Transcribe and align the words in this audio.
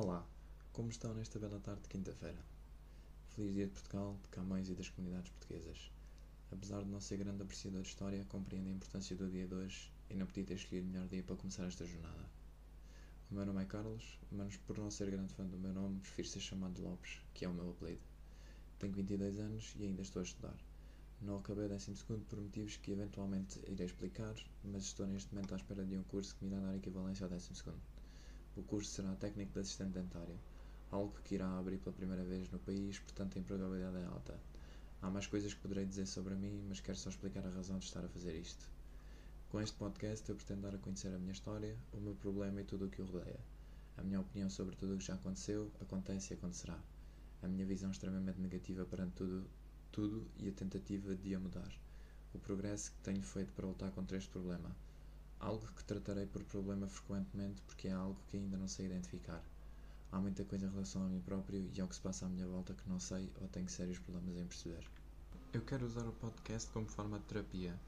Olá, 0.00 0.24
como 0.72 0.90
estão 0.90 1.12
nesta 1.12 1.40
bela 1.40 1.58
tarde 1.58 1.82
de 1.82 1.88
quinta-feira? 1.88 2.38
Feliz 3.30 3.52
dia 3.52 3.66
de 3.66 3.72
Portugal, 3.72 4.16
de 4.22 4.28
Camões 4.28 4.68
e 4.68 4.74
das 4.76 4.88
comunidades 4.90 5.28
portuguesas. 5.32 5.90
Apesar 6.52 6.84
de 6.84 6.88
não 6.88 7.00
ser 7.00 7.16
grande 7.16 7.42
apreciador 7.42 7.82
de 7.82 7.88
história, 7.88 8.24
compreendo 8.28 8.68
a 8.68 8.70
importância 8.70 9.16
do 9.16 9.28
dia 9.28 9.48
de 9.48 9.54
hoje 9.56 9.92
e 10.08 10.14
não 10.14 10.24
podia 10.24 10.44
ter 10.44 10.54
escolhido 10.54 10.86
o 10.86 10.90
melhor 10.92 11.08
dia 11.08 11.24
para 11.24 11.34
começar 11.34 11.64
esta 11.64 11.84
jornada. 11.84 12.30
O 13.28 13.34
meu 13.34 13.44
nome 13.44 13.60
é 13.60 13.64
Carlos, 13.64 14.20
mas 14.30 14.56
por 14.58 14.78
não 14.78 14.88
ser 14.88 15.10
grande 15.10 15.34
fã 15.34 15.44
do 15.44 15.58
meu 15.58 15.72
nome, 15.72 15.98
prefiro 15.98 16.28
ser 16.28 16.40
chamado 16.42 16.74
de 16.74 16.80
Lopes, 16.80 17.20
que 17.34 17.44
é 17.44 17.48
o 17.48 17.52
meu 17.52 17.70
apelido. 17.70 18.02
Tenho 18.78 18.92
22 18.92 19.40
anos 19.40 19.74
e 19.80 19.82
ainda 19.82 20.02
estou 20.02 20.20
a 20.20 20.24
estudar. 20.24 20.56
Não 21.20 21.38
acabei 21.38 21.66
o 21.66 21.68
12 21.70 22.04
por 22.28 22.40
motivos 22.40 22.76
que 22.76 22.92
eventualmente 22.92 23.58
irei 23.68 23.86
explicar, 23.86 24.36
mas 24.62 24.84
estou 24.84 25.08
neste 25.08 25.34
momento 25.34 25.54
à 25.54 25.56
espera 25.56 25.84
de 25.84 25.98
um 25.98 26.04
curso 26.04 26.36
que 26.36 26.44
me 26.44 26.52
irá 26.52 26.60
dar 26.60 26.76
equivalência 26.76 27.26
ao 27.26 27.30
12. 27.30 27.50
O 28.58 28.62
curso 28.64 28.90
será 28.90 29.14
técnico 29.14 29.52
de 29.52 29.60
assistente 29.60 29.92
dentário, 29.92 30.36
algo 30.90 31.14
que 31.22 31.36
irá 31.36 31.48
abrir 31.56 31.78
pela 31.78 31.94
primeira 31.94 32.24
vez 32.24 32.50
no 32.50 32.58
país, 32.58 32.98
portanto 32.98 33.38
a 33.38 33.42
probabilidade 33.42 33.98
é 33.98 34.04
alta. 34.06 34.34
Há 35.00 35.08
mais 35.08 35.28
coisas 35.28 35.54
que 35.54 35.60
poderei 35.60 35.86
dizer 35.86 36.06
sobre 36.06 36.34
mim, 36.34 36.64
mas 36.68 36.80
quero 36.80 36.98
só 36.98 37.08
explicar 37.08 37.46
a 37.46 37.50
razão 37.50 37.78
de 37.78 37.84
estar 37.84 38.04
a 38.04 38.08
fazer 38.08 38.34
isto. 38.34 38.68
Com 39.48 39.60
este 39.60 39.76
podcast 39.76 40.28
eu 40.28 40.34
pretendo 40.34 40.62
dar 40.62 40.74
a 40.74 40.78
conhecer 40.78 41.14
a 41.14 41.18
minha 41.18 41.30
história, 41.30 41.76
o 41.92 42.00
meu 42.00 42.16
problema 42.16 42.60
e 42.60 42.64
tudo 42.64 42.86
o 42.86 42.90
que 42.90 43.00
o 43.00 43.04
rodeia. 43.04 43.38
A 43.96 44.02
minha 44.02 44.20
opinião 44.20 44.50
sobre 44.50 44.74
tudo 44.74 44.96
o 44.96 44.98
que 44.98 45.04
já 45.04 45.14
aconteceu, 45.14 45.70
acontece 45.80 46.34
e 46.34 46.36
acontecerá. 46.36 46.80
A 47.44 47.46
minha 47.46 47.64
visão 47.64 47.92
extremamente 47.92 48.40
negativa 48.40 48.84
perante 48.84 49.12
tudo, 49.12 49.46
tudo 49.92 50.26
e 50.36 50.48
a 50.48 50.52
tentativa 50.52 51.14
de 51.14 51.32
a 51.32 51.38
mudar. 51.38 51.72
O 52.34 52.40
progresso 52.40 52.90
que 52.90 52.98
tenho 53.04 53.22
feito 53.22 53.52
para 53.52 53.68
lutar 53.68 53.92
contra 53.92 54.16
este 54.18 54.30
problema 54.30 54.74
algo 55.40 55.66
que 55.76 55.84
tratarei 55.84 56.26
por 56.26 56.42
problema 56.44 56.88
frequentemente 56.88 57.62
porque 57.62 57.88
é 57.88 57.92
algo 57.92 58.20
que 58.28 58.36
ainda 58.36 58.56
não 58.56 58.68
sei 58.68 58.86
identificar. 58.86 59.42
Há 60.10 60.18
muita 60.18 60.44
coisa 60.44 60.66
em 60.66 60.70
relação 60.70 61.04
a 61.04 61.08
mim 61.08 61.20
próprio 61.20 61.70
e 61.74 61.80
ao 61.80 61.86
que 61.86 61.94
se 61.94 62.00
passa 62.00 62.26
à 62.26 62.28
minha 62.28 62.46
volta 62.46 62.74
que 62.74 62.88
não 62.88 62.98
sei 62.98 63.30
ou 63.40 63.48
tenho 63.48 63.68
sérios 63.68 63.98
problemas 63.98 64.36
em 64.36 64.46
perceber. 64.46 64.84
Eu 65.52 65.62
quero 65.62 65.86
usar 65.86 66.06
o 66.06 66.12
podcast 66.12 66.70
como 66.70 66.86
forma 66.86 67.18
de 67.18 67.24
terapia. 67.26 67.78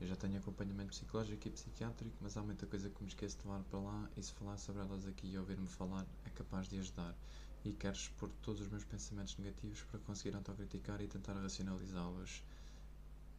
Eu 0.00 0.06
já 0.06 0.16
tenho 0.16 0.38
acompanhamento 0.38 0.90
psicológico 0.90 1.48
e 1.48 1.50
psiquiátrico, 1.50 2.14
mas 2.20 2.36
há 2.36 2.42
muita 2.42 2.66
coisa 2.66 2.90
que 2.90 3.02
me 3.02 3.08
esqueço 3.08 3.38
de 3.38 3.46
levar 3.46 3.62
para 3.64 3.78
lá 3.78 4.10
e 4.16 4.22
se 4.22 4.32
falar 4.32 4.58
sobre 4.58 4.82
elas 4.82 5.06
aqui 5.06 5.28
e 5.28 5.38
ouvir-me 5.38 5.66
falar 5.66 6.06
é 6.24 6.30
capaz 6.30 6.68
de 6.68 6.78
ajudar. 6.78 7.14
E 7.64 7.72
quero 7.72 7.96
expor 7.96 8.30
todos 8.42 8.60
os 8.60 8.68
meus 8.68 8.84
pensamentos 8.84 9.36
negativos 9.38 9.82
para 9.84 9.98
conseguir 10.00 10.36
autocriticar 10.36 11.00
e 11.00 11.08
tentar 11.08 11.34
racionalizá-los 11.34 12.42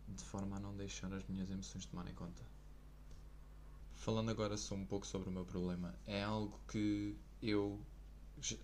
de 0.07 0.23
forma 0.23 0.57
a 0.57 0.59
não 0.59 0.75
deixar 0.75 1.11
as 1.13 1.23
minhas 1.27 1.49
emoções 1.49 1.85
tomarem 1.85 2.13
conta. 2.15 2.56
Falando 3.97 4.29
agora 4.29 4.55
só 4.57 4.75
um 4.75 4.85
pouco 4.85 5.05
sobre 5.05 5.29
o 5.29 5.31
meu 5.31 5.45
problema, 5.45 5.93
é 6.05 6.23
algo 6.23 6.59
que 6.67 7.15
eu 7.41 7.79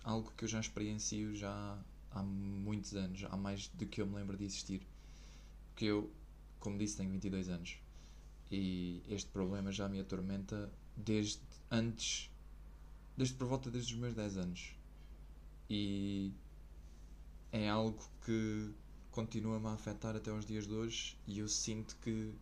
algo 0.02 0.32
que 0.36 0.44
eu 0.44 0.48
já 0.48 0.60
experiencio 0.60 1.34
já 1.34 1.78
há 2.10 2.22
muitos 2.22 2.94
anos, 2.94 3.24
há 3.28 3.36
mais 3.36 3.68
do 3.68 3.84
que 3.86 4.00
eu 4.00 4.06
me 4.06 4.14
lembro 4.14 4.36
de 4.36 4.44
existir. 4.44 4.86
Porque 5.68 5.86
eu, 5.86 6.10
como 6.60 6.78
disse, 6.78 6.96
tenho 6.96 7.10
22 7.10 7.48
anos 7.48 7.78
e 8.50 9.02
este 9.08 9.30
problema 9.30 9.72
já 9.72 9.88
me 9.88 10.00
atormenta 10.00 10.70
desde 10.96 11.40
antes, 11.70 12.30
desde 13.16 13.34
por 13.34 13.48
volta 13.48 13.70
desde 13.70 13.94
os 13.94 13.98
meus 13.98 14.14
10 14.14 14.36
anos. 14.36 14.76
E 15.68 16.32
é 17.50 17.68
algo 17.68 17.98
que 18.24 18.70
continua-me 19.10 19.66
a 19.66 19.72
afetar 19.72 20.14
até 20.14 20.30
os 20.32 20.44
dias 20.44 20.66
de 20.66 20.74
hoje 20.74 21.16
e 21.26 21.38
eu 21.38 21.48
sinto 21.48 21.96
que 21.96 22.32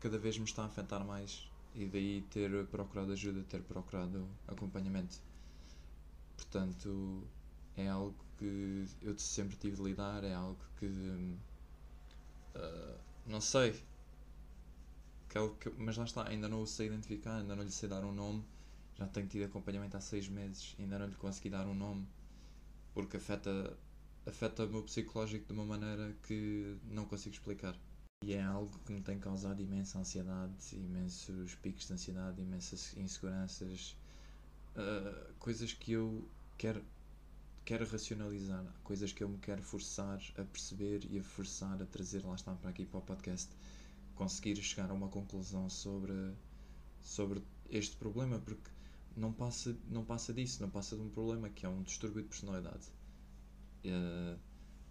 cada 0.00 0.18
vez 0.18 0.38
me 0.38 0.44
está 0.44 0.62
a 0.62 0.66
afetar 0.66 1.04
mais 1.04 1.47
e 1.78 1.86
daí 1.86 2.22
ter 2.30 2.66
procurado 2.66 3.12
ajuda, 3.12 3.42
ter 3.44 3.62
procurado 3.62 4.28
acompanhamento. 4.46 5.16
Portanto, 6.36 7.22
é 7.76 7.88
algo 7.88 8.14
que 8.38 8.86
eu 9.02 9.18
sempre 9.18 9.56
tive 9.56 9.76
de 9.76 9.82
lidar, 9.82 10.24
é 10.24 10.34
algo 10.34 10.58
que 10.78 10.86
uh, 12.56 12.98
não 13.26 13.40
sei, 13.40 13.72
que 15.28 15.38
é 15.38 15.48
que, 15.60 15.70
mas 15.78 15.96
lá 15.96 16.04
está, 16.04 16.28
ainda 16.28 16.48
não 16.48 16.62
o 16.62 16.66
sei 16.66 16.86
identificar, 16.88 17.36
ainda 17.38 17.54
não 17.56 17.64
lhe 17.64 17.70
sei 17.70 17.88
dar 17.88 18.04
um 18.04 18.12
nome. 18.12 18.44
Já 18.96 19.06
tenho 19.06 19.28
tido 19.28 19.44
acompanhamento 19.44 19.96
há 19.96 20.00
seis 20.00 20.28
meses, 20.28 20.74
ainda 20.78 20.98
não 20.98 21.06
lhe 21.06 21.14
consegui 21.14 21.50
dar 21.50 21.66
um 21.66 21.74
nome 21.74 22.06
porque 22.98 23.16
afeta, 23.16 23.76
afeta 24.26 24.64
o 24.64 24.68
meu 24.68 24.82
psicológico 24.82 25.46
de 25.46 25.52
uma 25.52 25.64
maneira 25.64 26.16
que 26.24 26.76
não 26.90 27.04
consigo 27.04 27.34
explicar. 27.34 27.76
E 28.28 28.34
é 28.34 28.42
algo 28.42 28.78
que 28.84 28.92
me 28.92 29.00
tem 29.00 29.18
causado 29.18 29.62
imensa 29.62 29.98
ansiedade, 29.98 30.76
imensos 30.76 31.54
picos 31.56 31.86
de 31.86 31.92
ansiedade, 31.94 32.42
imensas 32.42 32.94
inseguranças, 32.96 33.96
uh, 34.76 35.32
coisas 35.38 35.72
que 35.72 35.92
eu 35.92 36.28
quero, 36.58 36.84
quero 37.64 37.86
racionalizar, 37.86 38.64
coisas 38.82 39.12
que 39.12 39.22
eu 39.22 39.28
me 39.28 39.38
quero 39.38 39.62
forçar 39.62 40.20
a 40.36 40.44
perceber 40.44 41.06
e 41.10 41.18
a 41.18 41.22
forçar 41.22 41.80
a 41.80 41.86
trazer, 41.86 42.22
lá 42.24 42.34
está, 42.34 42.52
para 42.54 42.70
aqui 42.70 42.84
para 42.84 42.98
o 42.98 43.02
podcast, 43.02 43.48
conseguir 44.14 44.56
chegar 44.56 44.90
a 44.90 44.94
uma 44.94 45.08
conclusão 45.08 45.70
sobre, 45.70 46.34
sobre 47.00 47.42
este 47.70 47.96
problema, 47.96 48.40
porque 48.40 48.70
não 49.16 49.32
passa, 49.32 49.74
não 49.88 50.04
passa 50.04 50.34
disso, 50.34 50.60
não 50.60 50.68
passa 50.68 50.96
de 50.96 51.02
um 51.02 51.08
problema 51.08 51.48
que 51.48 51.64
é 51.64 51.68
um 51.68 51.82
distúrbio 51.82 52.22
de 52.22 52.28
personalidade. 52.28 52.88
Uh, 53.84 54.38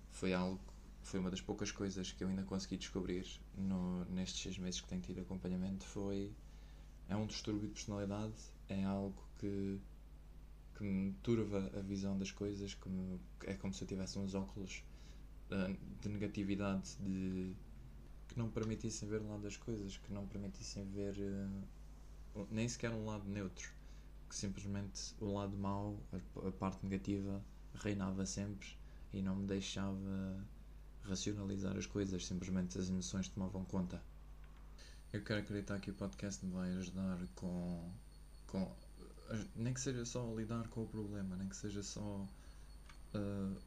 foi 0.09 0.34
algo 0.34 0.66
foi 1.07 1.22
uma 1.22 1.31
das 1.31 1.40
poucas 1.40 1.72
coisas 1.72 2.12
que 2.12 2.22
eu 2.22 2.28
ainda 2.28 2.44
consegui 2.44 2.75
descobrir 2.75 3.25
no, 3.57 4.03
nestes 4.06 4.41
seis 4.41 4.57
meses 4.57 4.81
que 4.81 4.88
tenho 4.90 5.01
tido 5.01 5.22
acompanhamento 5.22 5.85
foi 5.85 6.34
é 7.07 7.16
um 7.16 7.25
distúrbio 7.25 7.68
de 7.68 7.73
personalidade 7.73 8.35
é 8.68 8.84
algo 8.84 9.16
que 9.40 9.79
que 10.75 10.84
me 10.84 11.13
turva 11.23 11.72
a 11.75 11.81
visão 11.81 12.17
das 12.19 12.31
coisas 12.31 12.73
que 12.73 12.90
me, 12.90 13.19
é 13.46 13.53
como 13.53 13.73
se 13.73 13.84
eu 13.84 13.88
tivesse 13.88 14.19
uns 14.19 14.35
óculos 14.35 14.84
de, 15.50 15.78
de 16.01 16.09
negatividade 16.09 16.97
de 16.97 17.53
que 18.28 18.38
não 18.38 18.50
permitissem 18.50 19.07
ver 19.07 19.22
o 19.22 19.29
lado 19.29 19.44
das 19.44 19.56
coisas 19.56 19.97
que 19.97 20.12
não 20.12 20.28
permitissem 20.28 20.85
ver 20.90 21.16
uh, 22.35 22.47
nem 22.51 22.67
sequer 22.67 22.91
um 22.91 23.06
lado 23.06 23.28
neutro 23.29 23.72
que 24.29 24.35
simplesmente 24.35 25.16
o 25.22 25.34
lado 25.34 25.56
mau 25.56 25.97
a, 26.12 26.47
a 26.50 26.51
parte 26.51 26.84
negativa 26.84 27.41
reinava 27.75 28.25
sempre 28.25 28.67
e 29.13 29.22
não 29.22 29.38
me 29.38 29.47
deixava 29.47 30.46
racionalizar 31.07 31.75
as 31.78 31.85
coisas, 31.85 32.25
simplesmente 32.25 32.78
as 32.78 32.90
emoções 32.90 33.28
tomavam 33.28 33.63
conta. 33.66 34.01
Eu 35.13 35.23
quero 35.23 35.40
acreditar 35.40 35.79
que 35.79 35.90
o 35.90 35.94
podcast 35.94 36.45
me 36.45 36.51
vai 36.51 36.72
ajudar 36.73 37.18
com, 37.35 37.91
com 38.47 38.75
nem 39.56 39.73
que 39.73 39.79
seja 39.79 40.06
só 40.06 40.34
lidar 40.35 40.67
com 40.67 40.84
o 40.84 40.88
problema, 40.88 41.35
nem 41.35 41.47
que 41.47 41.56
seja 41.56 41.81
só, 41.81 42.28
uh, 43.16 43.62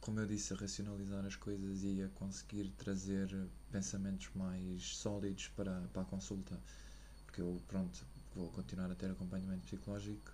como 0.00 0.20
eu 0.20 0.26
disse, 0.26 0.52
a 0.52 0.56
racionalizar 0.56 1.24
as 1.26 1.36
coisas 1.36 1.82
e 1.82 2.02
a 2.02 2.08
conseguir 2.10 2.70
trazer 2.78 3.28
pensamentos 3.70 4.30
mais 4.34 4.96
sólidos 4.96 5.48
para, 5.48 5.80
para 5.92 6.02
a 6.02 6.04
consulta. 6.04 6.58
Porque 7.26 7.40
eu, 7.40 7.60
pronto, 7.68 8.04
vou 8.34 8.48
continuar 8.50 8.90
a 8.90 8.94
ter 8.94 9.10
acompanhamento 9.10 9.66
psicológico, 9.66 10.32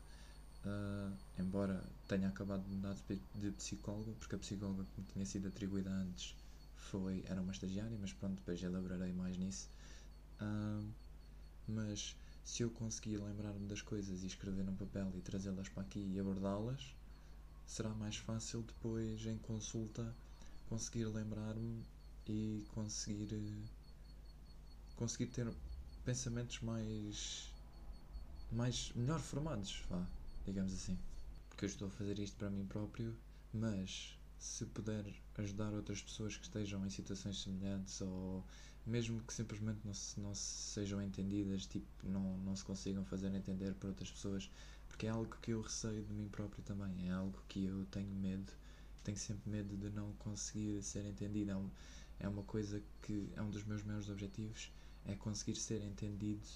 uh, 0.65 1.13
embora 1.39 1.83
tenha 2.09 2.29
acabado 2.29 2.63
de 2.65 2.75
mudar 2.75 2.97
de 3.35 3.51
psicóloga, 3.53 4.13
porque 4.19 4.35
a 4.35 4.39
psicóloga 4.39 4.85
que 4.85 5.01
me 5.01 5.07
tinha 5.07 5.27
sido 5.27 5.49
atribuída 5.49 5.91
antes 5.91 6.35
foi, 6.77 7.25
era 7.27 7.41
uma 7.41 7.53
estagiária, 7.53 7.97
mas 8.01 8.13
pronto, 8.13 8.37
depois 8.37 8.63
elaborarei 8.63 9.13
mais 9.13 9.37
nisso. 9.37 9.69
Uh, 10.41 10.87
mas 11.67 12.17
se 12.45 12.63
eu 12.63 12.71
conseguir 12.71 13.17
lembrar-me 13.17 13.67
das 13.67 13.81
coisas 13.81 14.23
e 14.23 14.27
escrever 14.27 14.65
num 14.65 14.77
papel 14.77 15.11
e 15.17 15.21
trazê-las 15.21 15.69
para 15.69 15.83
aqui 15.83 16.01
e 16.01 16.21
abordá-las, 16.21 16.95
será 17.67 17.89
mais 17.91 18.17
fácil 18.17 18.63
depois 18.63 19.25
em 19.27 19.39
consulta 19.39 20.15
conseguir 20.69 21.07
lembrar-me 21.07 21.83
e 22.27 22.65
conseguir 22.75 23.29
conseguir 24.97 25.27
ter 25.27 25.53
pensamentos 26.05 26.61
mais 26.61 27.53
mais 28.53 28.93
melhor 28.95 29.21
formados, 29.21 29.83
vá, 29.91 30.07
digamos 30.45 30.73
assim. 30.73 30.99
Porque 31.49 31.65
eu 31.65 31.69
estou 31.69 31.89
a 31.89 31.91
fazer 31.91 32.19
isto 32.19 32.37
para 32.37 32.51
mim 32.51 32.65
próprio, 32.67 33.17
mas 33.53 34.19
se 34.39 34.67
puder 34.67 35.05
ajudar 35.39 35.73
outras 35.73 36.03
pessoas 36.03 36.37
que 36.37 36.45
estejam 36.45 36.85
em 36.85 36.91
situações 36.91 37.43
semelhantes 37.43 38.01
ou 38.01 38.45
mesmo 38.87 39.23
que 39.23 39.33
simplesmente 39.33 39.81
não, 39.85 39.95
se, 39.95 40.21
não 40.21 40.35
sejam 40.35 41.01
entendidas, 41.01 41.65
tipo, 41.65 41.87
não, 42.03 42.37
não 42.39 42.55
se 42.55 42.65
consigam 42.65 43.05
fazer 43.05 43.35
entender 43.35 43.75
por 43.75 43.89
outras 43.89 44.11
pessoas, 44.11 44.51
porque 44.89 45.07
é 45.07 45.11
algo 45.11 45.35
que 45.41 45.53
eu 45.53 45.63
receio 45.63 46.03
de 46.03 46.13
mim 46.13 46.29
próprio 46.29 46.63
também, 46.63 47.09
é 47.09 47.13
algo 47.13 47.43
que 47.49 47.65
eu 47.65 47.87
tenho 47.87 48.15
medo, 48.15 48.53
tenho 49.03 49.17
sempre 49.17 49.51
medo 49.51 49.77
de 49.77 49.89
não 49.91 50.13
conseguir 50.15 50.83
ser 50.83 51.07
entendido. 51.07 51.51
É, 51.51 51.57
um, 51.57 51.71
é 52.21 52.29
uma 52.29 52.43
coisa 52.43 52.83
que 53.01 53.31
é 53.35 53.41
um 53.41 53.51
dos 53.51 53.65
meus 53.65 53.83
maiores 53.83 54.11
objetivos, 54.11 54.71
é 55.07 55.15
conseguir 55.15 55.57
ser 55.57 55.83
entendido 55.83 56.47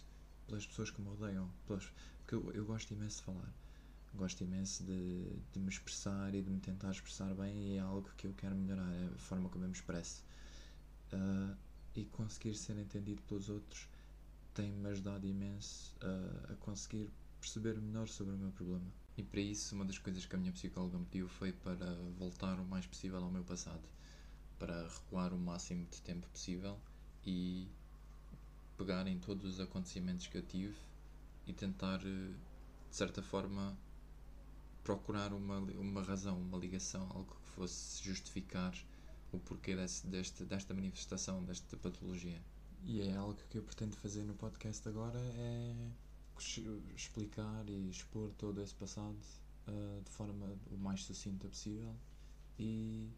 pelas 0.47 0.67
pessoas 0.67 0.91
que 0.91 1.01
me 1.01 1.09
rodeiam, 1.09 1.51
pelas, 1.67 1.91
porque 2.19 2.35
eu, 2.35 2.53
eu 2.53 2.65
gosto 2.67 2.93
imenso 2.93 3.19
de 3.19 3.23
falar 3.23 3.55
gosto 4.15 4.43
imenso 4.43 4.85
de, 4.85 5.25
de 5.53 5.59
me 5.61 5.69
expressar 5.69 6.35
e 6.35 6.43
de 6.43 6.51
me 6.51 6.61
tentar 6.61 6.91
expressar 6.91 7.35
bem 7.35 7.55
e 7.55 7.77
é 7.77 7.81
algo 7.81 8.09
que 8.17 8.27
eu 8.27 8.35
quero 8.35 8.55
melhorar, 8.55 8.91
é 8.93 9.07
a 9.15 9.19
forma 9.19 9.49
como 9.49 9.65
eu 9.65 9.69
me 9.69 9.75
expresso. 9.75 10.23
Uh, 11.13 11.57
e 11.95 12.05
conseguir 12.05 12.55
ser 12.55 12.77
entendido 12.79 13.23
pelos 13.23 13.49
outros 13.49 13.89
tem-me 14.55 14.89
ajudado 14.89 15.27
imenso 15.27 15.95
uh, 16.03 16.53
a 16.53 16.57
conseguir 16.57 17.09
perceber 17.41 17.81
melhor 17.81 18.09
sobre 18.09 18.35
o 18.35 18.37
meu 18.37 18.51
problema. 18.51 18.87
E 19.17 19.23
para 19.23 19.41
isso, 19.41 19.75
uma 19.75 19.85
das 19.85 19.99
coisas 19.99 20.25
que 20.27 20.35
a 20.35 20.39
minha 20.39 20.53
psicóloga 20.53 20.99
me 20.99 21.05
pediu 21.07 21.29
foi 21.29 21.53
para 21.53 21.95
voltar 22.19 22.59
o 22.61 22.65
mais 22.65 22.87
possível 22.87 23.23
ao 23.23 23.31
meu 23.31 23.45
passado, 23.45 23.83
para 24.59 24.89
recuar 24.89 25.33
o 25.33 25.39
máximo 25.39 25.87
de 25.87 26.01
tempo 26.03 26.27
possível 26.29 26.79
e 27.25 27.69
pegar 28.77 29.07
em 29.07 29.19
todos 29.19 29.45
os 29.45 29.61
acontecimentos 29.61 30.27
que 30.27 30.39
eu 30.39 30.43
tive 30.43 30.77
e 31.47 31.53
tentar, 31.53 31.99
de 31.99 32.35
certa 32.91 33.23
forma, 33.23 33.77
procurar 34.89 35.35
uma, 35.35 35.59
uma 35.59 36.03
razão, 36.03 36.41
uma 36.41 36.57
ligação, 36.57 37.03
algo 37.11 37.37
que 37.45 37.51
fosse 37.51 38.03
justificar 38.03 38.75
o 39.31 39.39
porquê 39.39 39.77
desse, 39.77 40.07
deste, 40.07 40.45
desta 40.47 40.73
manifestação, 40.73 41.45
desta 41.45 41.77
patologia. 41.77 42.43
E 42.85 43.03
é 43.03 43.15
algo 43.15 43.35
que 43.51 43.59
eu 43.59 43.63
pretendo 43.63 43.95
fazer 43.99 44.25
no 44.25 44.33
podcast 44.33 44.89
agora, 44.89 45.19
é 45.19 45.91
explicar 46.97 47.69
e 47.69 47.91
expor 47.91 48.31
todo 48.39 48.63
esse 48.63 48.75
passado 48.75 49.19
uh, 49.67 50.03
de 50.03 50.11
forma 50.11 50.57
o 50.71 50.79
mais 50.79 51.05
sucinta 51.05 51.47
possível 51.47 51.95
e 52.59 53.11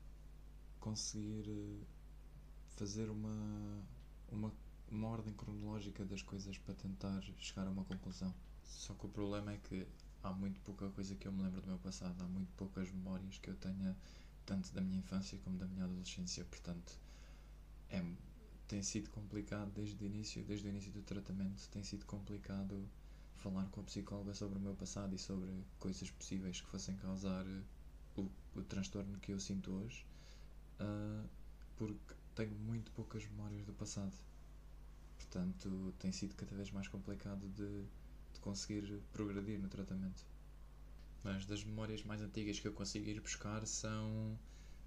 conseguir 0.81 1.49
uh, 1.49 1.87
fazer 2.71 3.09
uma, 3.11 3.87
uma, 4.29 4.53
uma 4.91 5.07
ordem 5.07 5.33
cronológica 5.35 6.05
das 6.05 6.21
coisas 6.21 6.59
para 6.59 6.75
tentar 6.75 7.23
chegar 7.39 7.69
a 7.69 7.71
uma 7.71 7.85
conclusão. 7.85 8.35
Só 8.65 8.93
que 8.95 9.07
o 9.07 9.09
problema 9.09 9.53
é 9.53 9.59
que 9.59 9.87
há 10.23 10.33
muito 10.33 10.61
pouca 10.61 10.89
coisa 10.91 11.15
que 11.15 11.27
eu 11.27 11.33
me 11.33 11.43
lembro 11.43 11.61
do 11.61 11.69
meu 11.69 11.79
passado, 11.79 12.23
há 12.23 12.27
muito 12.27 12.53
poucas 12.55 12.91
memórias 12.91 13.39
que 13.39 13.51
eu 13.51 13.55
tenha 13.57 13.97
tanto 14.47 14.73
da 14.73 14.81
minha 14.81 14.99
infância 14.99 15.39
como 15.45 15.59
da 15.59 15.67
minha 15.67 15.85
adolescência, 15.85 16.45
portanto 16.45 16.99
é, 17.91 18.05
tem 18.69 18.83
sido 18.83 19.11
complicado 19.11 19.71
desde 19.73 20.03
o 20.03 20.07
início, 20.07 20.45
desde 20.45 20.67
o 20.67 20.71
início 20.71 20.93
do 20.93 21.03
tratamento, 21.03 21.69
tem 21.71 21.83
sido 21.83 22.07
complicado 22.07 22.89
falar 23.37 23.65
com 23.71 23.81
a 23.81 23.85
psicóloga 23.85 24.35
sobre 24.35 24.59
o 24.59 24.61
meu 24.61 24.75
passado 24.75 25.15
e 25.15 25.19
sobre 25.19 25.49
coisas 25.79 26.11
possíveis 26.11 26.61
que 26.61 26.67
fossem 26.69 26.95
causar 26.97 27.47
eh, 27.47 27.63
o, 28.17 28.29
o 28.55 28.63
transtorno 28.63 29.19
que 29.19 29.33
eu 29.33 29.41
sinto 29.41 29.73
hoje, 29.73 30.05
uh, 30.79 31.27
porque 31.77 32.15
tenho 32.35 32.55
muito 32.55 32.93
poucas 32.93 33.25
memórias 33.25 33.65
do 33.65 33.73
passado. 33.73 34.15
Portanto, 35.17 35.95
tem 35.99 36.13
sido 36.13 36.35
cada 36.35 36.55
vez 36.55 36.71
mais 36.71 36.89
complicado 36.89 37.49
de, 37.49 37.85
de 38.41 38.45
conseguir 38.45 39.01
progredir 39.13 39.61
no 39.61 39.69
tratamento. 39.69 40.25
Mas 41.23 41.45
das 41.45 41.63
memórias 41.63 42.03
mais 42.03 42.23
antigas 42.23 42.59
que 42.59 42.67
eu 42.67 42.73
consigo 42.73 43.09
ir 43.09 43.21
buscar 43.21 43.67
são 43.67 44.39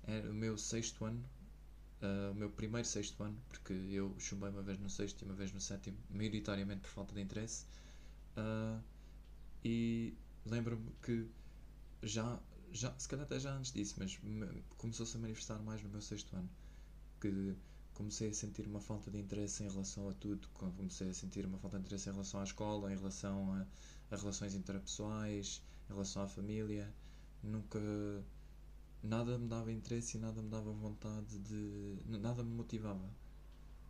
é, 0.04 0.20
o 0.22 0.34
meu 0.34 0.58
sexto 0.58 1.06
ano, 1.06 1.24
uh, 2.02 2.32
o 2.32 2.36
meu 2.36 2.50
primeiro 2.50 2.88
sexto 2.88 3.22
ano, 3.24 3.38
porque 3.48 3.74
eu 3.74 4.16
chumbei 4.20 4.50
uma 4.50 4.64
vez 4.64 4.80
no 4.80 4.90
sexto 4.90 5.22
e 5.22 5.26
uma 5.26 5.36
vez 5.36 5.52
no 5.54 5.62
sétimo, 5.62 5.98
maioritariamente 6.10 6.82
por 6.82 6.90
falta 6.90 7.14
de 7.14 7.22
interesse. 7.22 7.66
Uh, 8.36 8.82
e 9.64 10.14
lembro-me 10.46 10.92
que 11.04 11.28
já, 12.02 12.40
já, 12.72 12.94
se 12.98 13.08
calhar 13.08 13.26
até 13.26 13.40
já 13.40 13.54
antes 13.54 13.72
disso, 13.72 13.96
mas 14.00 14.20
começou-se 14.78 15.16
a 15.16 15.20
manifestar 15.20 15.60
mais 15.60 15.82
no 15.84 15.90
meu 15.90 16.02
sexto 16.02 16.36
ano. 16.36 16.50
Que 17.22 17.56
comecei 17.94 18.30
a 18.30 18.34
sentir 18.34 18.68
uma 18.68 18.82
falta 18.82 19.10
de 19.12 19.18
interesse 19.20 19.64
em 19.64 19.70
relação 19.70 20.10
a 20.10 20.14
tudo. 20.14 20.48
Comecei 20.54 21.10
a 21.10 21.14
sentir 21.14 21.46
uma 21.46 21.58
falta 21.58 21.78
de 21.78 21.86
interesse 21.86 22.10
em 22.10 22.12
relação 22.12 22.40
à 22.40 22.44
escola, 22.44 22.92
em 22.92 22.98
relação 22.98 23.54
a, 23.54 23.66
a 24.12 24.18
relações 24.18 24.56
interpessoais, 24.56 25.62
em 25.90 25.94
relação 25.94 26.24
à 26.24 26.28
família. 26.28 26.94
Nunca. 27.44 27.80
Nada 29.02 29.38
me 29.38 29.48
dava 29.48 29.72
interesse 29.72 30.18
e 30.18 30.20
nada 30.20 30.42
me 30.42 30.50
dava 30.50 30.72
vontade 30.72 31.38
de. 31.40 31.98
Nada 32.06 32.44
me 32.44 32.54
motivava 32.56 33.10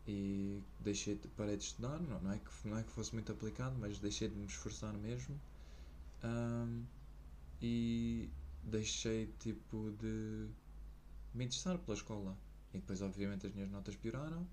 e 0.08 0.62
deixei 0.80 1.16
de, 1.16 1.28
parei 1.30 1.56
de 1.56 1.64
estudar, 1.64 2.00
não, 2.02 2.20
não, 2.22 2.32
é 2.32 2.38
que, 2.38 2.68
não 2.68 2.78
é 2.78 2.84
que 2.84 2.92
fosse 2.92 3.14
muito 3.14 3.32
aplicado, 3.32 3.76
mas 3.80 4.00
deixei 4.00 4.28
de 4.28 4.36
me 4.36 4.46
esforçar 4.46 4.94
mesmo 4.94 5.40
um, 6.24 6.84
e 7.62 8.30
deixei 8.64 9.28
tipo 9.40 9.92
de 9.92 10.50
me 11.34 11.46
interessar 11.46 11.78
pela 11.78 11.96
escola 11.96 12.38
e 12.74 12.78
depois 12.80 13.02
obviamente 13.02 13.48
as 13.48 13.54
minhas 13.54 13.70
notas 13.70 13.96
pioraram 13.96 14.48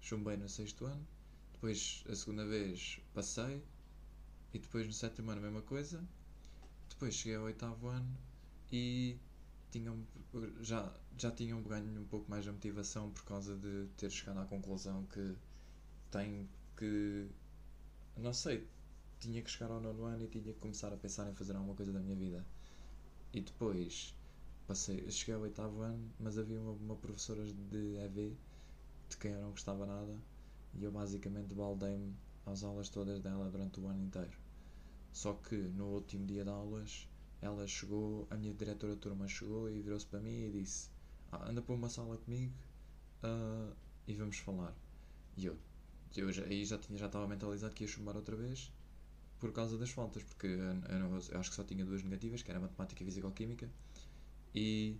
chumbei 0.00 0.36
no 0.36 0.48
sexto 0.48 0.86
ano 0.86 1.06
depois 1.52 2.04
a 2.08 2.14
segunda 2.14 2.46
vez 2.46 3.00
passei 3.14 3.62
e 4.54 4.58
depois 4.58 4.86
no 4.86 4.92
sétimo 4.92 5.30
ano 5.30 5.40
a 5.40 5.44
mesma 5.44 5.62
coisa 5.62 6.02
depois 6.88 7.14
cheguei 7.14 7.36
ao 7.36 7.44
oitavo 7.44 7.88
ano 7.88 8.16
e 8.72 9.18
tinham, 9.70 10.04
já, 10.60 10.92
já 11.16 11.30
tinham 11.30 11.62
ganho 11.62 12.00
um 12.00 12.04
pouco 12.04 12.30
mais 12.30 12.46
a 12.48 12.52
motivação 12.52 13.10
por 13.10 13.24
causa 13.24 13.56
de 13.56 13.86
ter 13.96 14.10
chegado 14.10 14.38
à 14.40 14.44
conclusão 14.44 15.04
que 15.06 15.36
tem 16.10 16.48
que. 16.76 17.28
Não 18.16 18.32
sei, 18.32 18.66
tinha 19.20 19.42
que 19.42 19.50
chegar 19.50 19.70
ao 19.70 19.80
nono 19.80 20.04
ano 20.04 20.24
e 20.24 20.28
tinha 20.28 20.52
que 20.52 20.58
começar 20.58 20.92
a 20.92 20.96
pensar 20.96 21.28
em 21.30 21.34
fazer 21.34 21.54
alguma 21.54 21.74
coisa 21.74 21.92
da 21.92 22.00
minha 22.00 22.16
vida. 22.16 22.44
E 23.32 23.40
depois 23.40 24.14
passei, 24.68 25.10
cheguei 25.10 25.34
ao 25.34 25.40
oitavo 25.40 25.80
ano, 25.80 26.12
mas 26.20 26.36
havia 26.36 26.60
uma, 26.60 26.72
uma 26.72 26.96
professora 26.96 27.42
de 27.42 27.96
EV 27.96 28.36
de 29.08 29.16
quem 29.16 29.32
eu 29.32 29.40
não 29.40 29.50
gostava 29.50 29.86
nada 29.86 30.14
e 30.74 30.84
eu 30.84 30.92
basicamente 30.92 31.54
baldei-me 31.54 32.14
às 32.44 32.62
aulas 32.62 32.90
todas 32.90 33.18
dela 33.18 33.50
durante 33.50 33.80
o 33.80 33.88
ano 33.88 34.04
inteiro. 34.04 34.36
Só 35.10 35.32
que 35.32 35.56
no 35.56 35.86
último 35.86 36.26
dia 36.26 36.44
de 36.44 36.50
aulas 36.50 37.08
ela 37.40 37.66
chegou, 37.66 38.28
a 38.30 38.36
minha 38.36 38.52
diretora 38.52 38.94
de 38.94 39.00
turma 39.00 39.26
chegou 39.26 39.70
e 39.70 39.80
virou-se 39.80 40.04
para 40.06 40.20
mim 40.20 40.44
e 40.44 40.50
disse: 40.50 40.90
ah, 41.32 41.48
Anda 41.48 41.62
para 41.62 41.74
uma 41.74 41.88
sala 41.88 42.18
comigo 42.18 42.52
uh, 43.24 43.74
e 44.06 44.14
vamos 44.14 44.36
falar. 44.36 44.74
E 45.34 45.46
eu, 45.46 45.56
eu 46.14 46.30
já, 46.30 46.42
aí 46.44 46.62
já, 46.66 46.76
tinha, 46.76 46.98
já 46.98 47.06
estava 47.06 47.26
mentalizado 47.26 47.74
que 47.74 47.84
ia 47.84 47.88
chumbar 47.88 48.16
outra 48.16 48.36
vez 48.36 48.70
por 49.40 49.50
causa 49.50 49.78
das 49.78 49.90
faltas, 49.90 50.22
porque 50.24 50.46
eu, 50.46 50.58
eu, 50.58 51.18
eu 51.30 51.40
acho 51.40 51.48
que 51.48 51.56
só 51.56 51.64
tinha 51.64 51.84
duas 51.86 52.02
negativas, 52.02 52.42
que 52.42 52.50
era 52.50 52.60
matemática 52.60 53.02
e 53.02 53.06
fisicoquímica, 53.06 53.70
e 54.54 54.96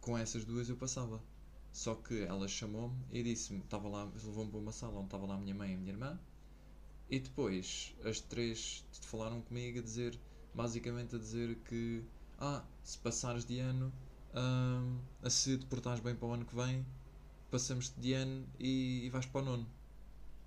com 0.00 0.16
essas 0.16 0.44
duas 0.44 0.68
eu 0.68 0.76
passava. 0.76 1.22
Só 1.72 1.94
que 1.94 2.22
ela 2.22 2.48
chamou-me 2.48 2.96
e 3.12 3.22
disse-me, 3.22 3.60
estava 3.60 3.88
lá, 3.88 4.04
levou-me 4.04 4.50
para 4.50 4.60
uma 4.60 4.72
sala 4.72 4.96
onde 4.96 5.06
estava 5.06 5.26
lá 5.26 5.34
a 5.34 5.38
minha 5.38 5.54
mãe 5.54 5.72
e 5.72 5.74
a 5.74 5.78
minha 5.78 5.92
irmã, 5.92 6.20
e 7.08 7.20
depois 7.20 7.94
as 8.04 8.20
três 8.20 8.84
falaram 9.02 9.40
comigo 9.42 9.78
a 9.78 9.82
dizer 9.82 10.18
basicamente 10.54 11.16
a 11.16 11.18
dizer 11.18 11.56
que 11.64 12.04
ah, 12.38 12.64
se 12.82 12.98
passares 12.98 13.44
de 13.44 13.58
ano, 13.60 13.92
hum, 14.34 14.98
a 15.22 15.30
se 15.30 15.58
te 15.58 15.66
portares 15.66 16.00
bem 16.00 16.14
para 16.14 16.26
o 16.28 16.32
ano 16.32 16.44
que 16.44 16.54
vem, 16.54 16.84
passamos 17.50 17.92
de 17.96 18.14
ano 18.14 18.46
e, 18.58 19.04
e 19.04 19.10
vais 19.10 19.26
para 19.26 19.42
o 19.42 19.44
nono. 19.44 19.66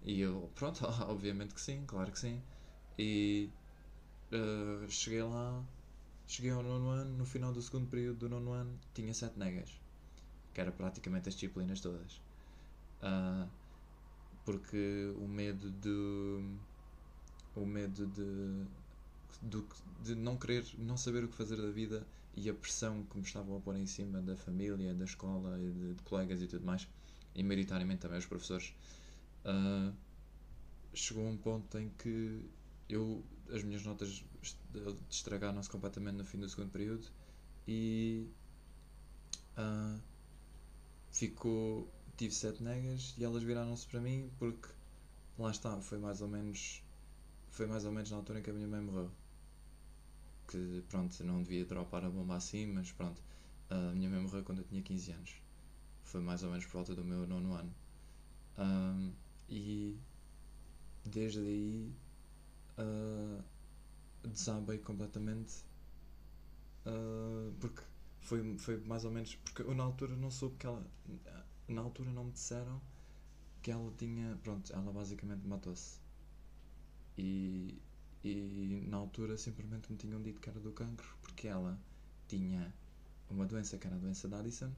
E 0.04 0.19
eu, 0.19 0.50
pronto, 0.56 0.86
obviamente 1.07 1.54
que 1.54 1.62
sim, 1.62 1.84
claro 1.86 2.12
que 2.12 2.19
sim. 2.19 2.42
E 2.98 3.50
uh, 4.31 4.89
cheguei 4.89 5.24
lá, 5.24 5.63
cheguei 6.28 6.52
ao 6.52 6.64
nono 6.64 6.90
ano, 6.90 7.18
no 7.18 7.25
final 7.25 7.52
do 7.54 7.62
segundo 7.62 7.88
período 7.88 8.20
do 8.20 8.30
nono 8.30 8.52
ano, 8.52 8.80
tinha 8.94 9.13
sete 9.13 9.38
negas, 9.38 9.70
que 10.53 10.62
era 10.62 10.72
praticamente 10.72 11.30
as 11.30 11.36
disciplinas 11.36 11.82
todas. 11.82 12.22
Uh, 13.01 13.50
porque 14.46 15.13
o 15.18 15.27
medo 15.27 15.72
de. 15.72 16.58
O 17.56 17.65
medo 17.65 18.08
de 18.08 18.65
do, 19.44 19.68
de 20.01 20.15
não 20.15 20.38
querer, 20.38 20.65
não 20.77 20.98
saber 20.98 21.24
o 21.24 21.27
que 21.27 21.36
fazer 21.36 21.58
da 21.58 21.70
vida 21.70 22.06
e 22.36 22.50
a 22.50 22.53
pressão 22.53 23.03
que 23.03 23.18
me 23.18 23.24
estavam 23.24 23.58
a 23.58 23.60
pôr 23.60 23.75
em 23.75 23.86
cima 23.86 24.22
da 24.22 24.36
família, 24.36 24.94
da 24.94 25.06
escola, 25.06 25.58
de, 25.58 25.94
de 25.94 26.01
colegas 26.03 26.42
e 26.42 26.48
tudo 26.48 26.65
mais, 26.65 26.88
e 27.36 27.44
maioritariamente 27.44 28.01
também 28.01 28.18
os 28.18 28.25
professores, 28.25 28.74
uh, 29.46 29.94
chegou 30.94 31.27
a 31.27 31.30
um 31.30 31.38
ponto 31.38 31.77
em 31.77 31.89
que 31.89 32.42
eu, 32.94 33.24
as 33.52 33.64
minhas 33.64 33.84
notas 33.84 34.24
estragaram-se 35.10 35.70
completamente 35.70 36.16
no 36.16 36.26
fim 36.26 36.40
do 36.40 36.50
segundo 36.50 36.72
período 36.72 37.08
e 37.68 38.28
uh, 39.58 40.00
ficou, 41.12 41.92
tive 42.18 42.34
sete 42.34 42.62
negas 42.64 43.16
e 43.18 43.24
elas 43.24 43.44
viraram-se 43.44 43.88
para 43.88 44.02
mim 44.02 44.30
porque 44.38 44.68
lá 45.38 45.52
está, 45.52 45.80
foi 45.80 45.98
mais 45.98 46.22
ou 46.22 46.28
menos 46.28 46.84
foi 47.50 47.68
mais 47.68 47.86
ou 47.86 47.92
menos 47.92 48.10
na 48.10 48.18
altura 48.18 48.40
em 48.40 48.42
que 48.44 48.50
a 48.50 48.54
minha 48.54 48.68
mãe 48.68 48.82
morreu 48.82 49.12
que 50.48 50.84
pronto, 50.90 51.24
não 51.24 51.42
devia 51.42 51.66
dropar 51.66 52.06
a 52.06 52.10
bomba 52.10 52.36
assim, 52.36 52.68
mas 52.68 52.92
pronto, 52.92 53.22
a 53.70 53.92
minha 53.94 54.10
mãe 54.10 54.20
morreu 54.22 54.44
quando 54.44 54.60
eu 54.60 54.66
tinha 54.66 54.82
15 54.82 55.12
anos. 55.12 55.36
Foi 56.04 56.22
mais 56.22 56.44
ou 56.44 56.50
menos 56.50 56.66
por 56.66 56.74
volta 56.74 56.96
do 56.96 57.04
meu 57.04 57.26
nono 57.26 57.54
ano. 57.54 57.74
Um, 58.58 59.12
e 59.50 59.98
desde 61.06 61.40
aí 61.40 61.92
uh, 62.77 63.44
desabei 64.27 64.77
completamente 64.80 65.63
uh, 66.86 67.53
porque 67.60 67.82
foi, 68.22 68.58
foi 68.58 68.77
mais 68.86 69.06
ou 69.06 69.12
menos 69.12 69.36
porque 69.36 69.62
eu 69.62 69.74
na 69.74 69.84
altura 69.84 70.15
não 70.15 70.32
soube 70.32 70.56
que 70.58 70.65
ela 70.65 70.86
na 71.68 71.82
altura 71.82 72.12
não 72.12 72.25
me 72.25 72.32
disseram 72.32 72.82
que 73.62 73.72
ela 73.72 73.92
tinha 73.98 74.38
pronto, 74.44 74.74
ela 74.74 74.92
basicamente 74.92 75.48
matou-se. 75.48 76.00
E 77.18 77.82
e 78.24 78.82
na 78.88 78.98
altura 78.98 79.38
simplesmente 79.38 79.92
me 79.92 79.98
tinham 79.98 80.22
dito 80.22 80.39
que 80.39 80.50
era 80.50 80.60
do 80.60 80.72
cancro 80.72 81.08
porque 81.22 81.48
ela 81.48 81.77
tinha 82.27 82.74
uma 83.30 83.46
doença 83.46 83.77
que 83.77 83.86
era 83.86 83.98
a 83.98 84.00
doença 84.00 84.30
de 84.30 84.36
Addison 84.36 84.72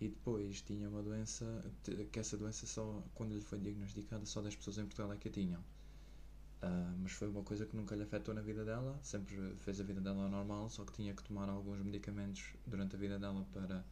e 0.00 0.08
depois 0.08 0.62
tinha 0.62 0.88
uma 0.88 1.00
doença 1.02 1.64
que 2.10 2.18
essa 2.18 2.36
doença 2.36 2.66
só 2.66 3.02
quando 3.14 3.34
lhe 3.34 3.40
foi 3.40 3.60
diagnosticada 3.60 4.26
só 4.26 4.42
10 4.42 4.56
pessoas 4.56 4.78
em 4.78 4.82
Portugal 4.82 5.12
é 5.12 5.16
que 5.16 5.28
a 5.28 5.30
tinham 5.30 5.62
Uh, 6.62 6.96
mas 6.98 7.12
foi 7.12 7.28
uma 7.28 7.42
coisa 7.42 7.66
que 7.66 7.76
nunca 7.76 7.94
lhe 7.94 8.02
afetou 8.02 8.34
na 8.34 8.40
vida 8.40 8.64
dela, 8.64 8.98
sempre 9.02 9.54
fez 9.58 9.78
a 9.80 9.84
vida 9.84 10.00
dela 10.00 10.26
normal, 10.28 10.70
só 10.70 10.84
que 10.84 10.92
tinha 10.92 11.12
que 11.14 11.22
tomar 11.22 11.48
alguns 11.48 11.82
medicamentos 11.82 12.54
durante 12.66 12.96
a 12.96 12.98
vida 12.98 13.18
dela 13.18 13.46
para 13.52 13.84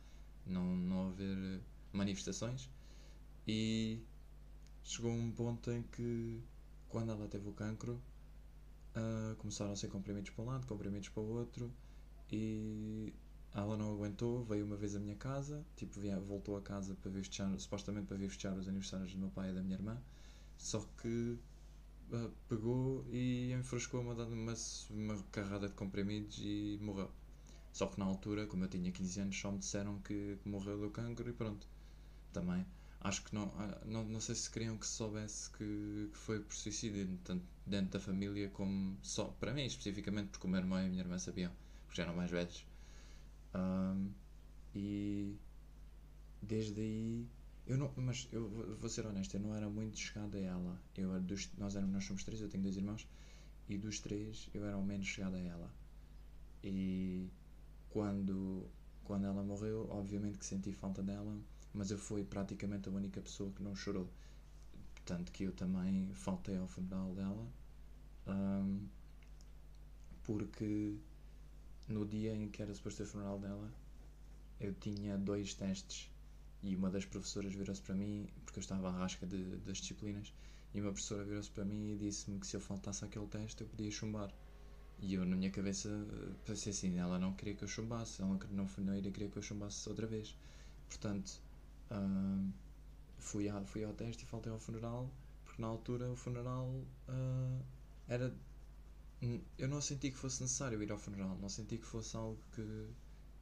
não, 0.46 0.74
não 0.76 1.08
haver 1.08 1.60
manifestações. 1.92 2.70
E 3.46 4.00
chegou 4.82 5.12
um 5.12 5.30
ponto 5.30 5.70
em 5.70 5.82
que, 5.82 6.42
quando 6.88 7.12
ela 7.12 7.28
teve 7.28 7.48
o 7.48 7.52
cancro, 7.52 8.00
uh, 8.96 9.36
começaram 9.36 9.72
a 9.72 9.76
ser 9.76 9.88
comprimidos 9.88 10.30
para 10.30 10.44
um 10.44 10.46
lado, 10.46 10.66
comprimidos 10.66 11.10
para 11.10 11.22
o 11.22 11.28
outro, 11.34 11.70
e 12.32 13.12
ela 13.54 13.76
não 13.76 13.92
aguentou, 13.92 14.42
veio 14.44 14.64
uma 14.64 14.76
vez 14.76 14.96
à 14.96 14.98
minha 14.98 15.16
casa, 15.16 15.64
tipo, 15.76 16.00
via, 16.00 16.18
voltou 16.18 16.56
a 16.56 16.62
casa 16.62 16.94
para 16.94 17.10
festejar, 17.12 17.58
supostamente 17.60 18.06
para 18.06 18.18
festejar 18.18 18.56
os 18.56 18.66
aniversários 18.66 19.12
do 19.12 19.18
meu 19.18 19.30
pai 19.30 19.50
e 19.50 19.54
da 19.54 19.62
minha 19.62 19.76
irmã, 19.76 20.02
só 20.56 20.80
que 21.00 21.38
uh, 22.12 22.30
pegou 22.48 23.04
e 23.10 23.52
enfrascou-me 23.52 24.10
uma, 24.10 24.24
uma, 24.24 24.54
uma 24.90 25.22
carrada 25.32 25.68
de 25.68 25.74
comprimidos 25.74 26.38
e 26.42 26.78
morreu. 26.80 27.10
Só 27.72 27.86
que 27.86 27.98
na 27.98 28.04
altura, 28.04 28.46
como 28.46 28.64
eu 28.64 28.68
tinha 28.68 28.90
15 28.92 29.20
anos, 29.20 29.36
só 29.38 29.50
me 29.50 29.58
disseram 29.58 29.98
que, 30.00 30.38
que 30.42 30.48
morreu 30.48 30.78
do 30.80 30.90
cancro 30.90 31.28
e 31.28 31.32
pronto. 31.32 31.66
Também. 32.32 32.64
Acho 33.00 33.22
que 33.24 33.34
não, 33.34 33.52
ah, 33.58 33.82
não, 33.84 34.04
não 34.04 34.20
sei 34.20 34.34
se 34.34 34.50
queriam 34.50 34.78
que 34.78 34.86
se 34.86 34.92
soubesse 34.92 35.50
que, 35.50 36.08
que 36.10 36.16
foi 36.16 36.40
por 36.40 36.54
suicídio, 36.54 37.18
tanto 37.24 37.44
dentro 37.66 37.92
da 37.92 38.00
família 38.00 38.48
como 38.50 38.96
só 39.02 39.24
para 39.40 39.52
mim 39.52 39.64
especificamente, 39.66 40.28
porque 40.30 40.46
o 40.46 40.50
meu 40.50 40.60
irmão 40.60 40.80
e 40.80 40.86
a 40.86 40.88
minha 40.88 41.02
irmã 41.02 41.18
sabiam, 41.18 41.52
porque 41.84 41.96
já 41.96 42.04
eram 42.04 42.16
mais 42.16 42.30
velhos. 42.30 42.66
Um, 43.54 44.10
e 44.74 45.36
desde 46.40 46.80
aí 46.80 47.26
eu 47.66 47.78
não, 47.78 47.90
mas 47.96 48.28
eu 48.30 48.48
vou 48.78 48.90
ser 48.90 49.06
honesto, 49.06 49.34
eu 49.34 49.40
não 49.40 49.54
era 49.54 49.68
muito 49.68 49.98
chegado 49.98 50.36
a 50.36 50.40
ela. 50.40 50.80
Eu 50.96 51.18
dos, 51.20 51.50
nós, 51.56 51.74
éramos, 51.74 51.94
nós 51.94 52.04
somos 52.04 52.22
três, 52.22 52.40
eu 52.40 52.48
tenho 52.48 52.62
dois 52.62 52.76
irmãos, 52.76 53.08
e 53.68 53.78
dos 53.78 54.00
três 54.00 54.48
eu 54.52 54.64
era 54.66 54.76
o 54.76 54.84
menos 54.84 55.06
chegado 55.06 55.36
a 55.36 55.40
ela. 55.40 55.70
E 56.62 57.30
quando, 57.90 58.68
quando 59.04 59.24
ela 59.24 59.42
morreu, 59.42 59.88
obviamente 59.90 60.38
que 60.38 60.44
senti 60.44 60.72
falta 60.72 61.02
dela, 61.02 61.38
mas 61.72 61.90
eu 61.90 61.98
fui 61.98 62.22
praticamente 62.22 62.88
a 62.88 62.92
única 62.92 63.20
pessoa 63.20 63.50
que 63.52 63.62
não 63.62 63.74
chorou. 63.74 64.08
Portanto, 64.94 65.32
que 65.32 65.44
eu 65.44 65.52
também 65.52 66.12
faltei 66.14 66.56
ao 66.56 66.66
funeral 66.66 67.14
dela, 67.14 67.46
um, 68.26 68.86
porque 70.22 70.96
no 71.88 72.06
dia 72.06 72.34
em 72.34 72.48
que 72.48 72.62
era 72.62 72.74
suposto 72.74 73.02
o 73.02 73.06
funeral 73.06 73.38
dela, 73.38 73.70
eu 74.60 74.72
tinha 74.74 75.18
dois 75.18 75.54
testes 75.54 76.10
e 76.64 76.74
uma 76.74 76.90
das 76.90 77.04
professoras 77.04 77.54
virou-se 77.54 77.82
para 77.82 77.94
mim, 77.94 78.26
porque 78.44 78.58
eu 78.58 78.62
estava 78.62 78.88
à 78.88 78.92
rasca 78.92 79.26
de, 79.26 79.56
das 79.58 79.78
disciplinas, 79.78 80.32
e 80.72 80.80
uma 80.80 80.90
professora 80.90 81.22
virou-se 81.24 81.50
para 81.50 81.64
mim 81.64 81.92
e 81.92 81.96
disse-me 81.96 82.40
que 82.40 82.46
se 82.46 82.56
eu 82.56 82.60
faltasse 82.60 83.04
aquele 83.04 83.26
teste 83.26 83.62
eu 83.62 83.68
podia 83.68 83.90
chumbar. 83.90 84.32
E 84.98 85.14
eu, 85.14 85.24
na 85.24 85.36
minha 85.36 85.50
cabeça, 85.50 85.88
pensei 86.44 86.70
assim: 86.72 86.98
ela 86.98 87.18
não 87.18 87.34
queria 87.34 87.54
que 87.54 87.64
eu 87.64 87.68
chumbasse, 87.68 88.22
ela 88.22 88.38
não, 88.50 88.66
não 88.78 88.96
iria 88.96 89.12
querer 89.12 89.30
que 89.30 89.36
eu 89.36 89.42
chumbasse 89.42 89.88
outra 89.88 90.06
vez. 90.06 90.36
Portanto, 90.88 91.40
uh, 91.90 92.52
fui, 93.18 93.48
a, 93.48 93.64
fui 93.64 93.84
ao 93.84 93.92
teste 93.92 94.24
e 94.24 94.26
faltei 94.26 94.50
ao 94.50 94.58
funeral, 94.58 95.10
porque 95.44 95.60
na 95.60 95.68
altura 95.68 96.10
o 96.10 96.16
funeral 96.16 96.66
uh, 97.08 97.64
era 98.08 98.34
eu 99.58 99.68
não 99.68 99.80
senti 99.80 100.10
que 100.10 100.16
fosse 100.18 100.42
necessário 100.42 100.82
ir 100.82 100.90
ao 100.92 100.98
funeral, 100.98 101.38
não 101.40 101.48
senti 101.48 101.78
que 101.78 101.86
fosse 101.86 102.16
algo 102.16 102.38
que, 102.54 102.86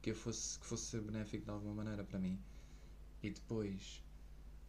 que, 0.01 0.11
eu 0.11 0.15
fosse, 0.15 0.59
que 0.59 0.65
fosse 0.65 0.99
benéfico 0.99 1.45
de 1.45 1.51
alguma 1.51 1.73
maneira 1.73 2.03
para 2.03 2.19
mim. 2.19 2.39
E 3.23 3.31
depois 3.31 4.03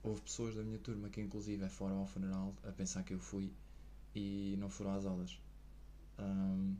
houve 0.02 0.20
pessoas 0.22 0.54
da 0.54 0.62
minha 0.62 0.78
turma 0.78 1.10
que 1.10 1.20
inclusive 1.20 1.68
foram 1.68 1.98
ao 1.98 2.06
funeral 2.06 2.54
a 2.62 2.72
pensar 2.72 3.02
que 3.02 3.12
eu 3.12 3.18
fui 3.18 3.52
e 4.14 4.54
não 4.58 4.70
foram 4.70 4.94
às 4.94 5.04
aulas. 5.04 5.38
Um, 6.18 6.76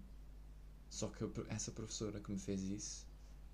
só 0.89 1.09
que 1.09 1.25
essa 1.49 1.73
professora 1.73 2.21
que 2.21 2.31
me 2.31 2.39
fez 2.39 2.63
isso, 2.63 3.07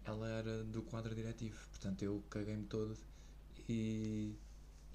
ela 0.05 0.29
era 0.29 0.63
do 0.65 0.83
quadro 0.83 1.15
diretivo, 1.15 1.57
portanto 1.71 2.03
eu 2.03 2.23
caguei-me 2.29 2.67
todo 2.67 2.97
e, 3.69 4.37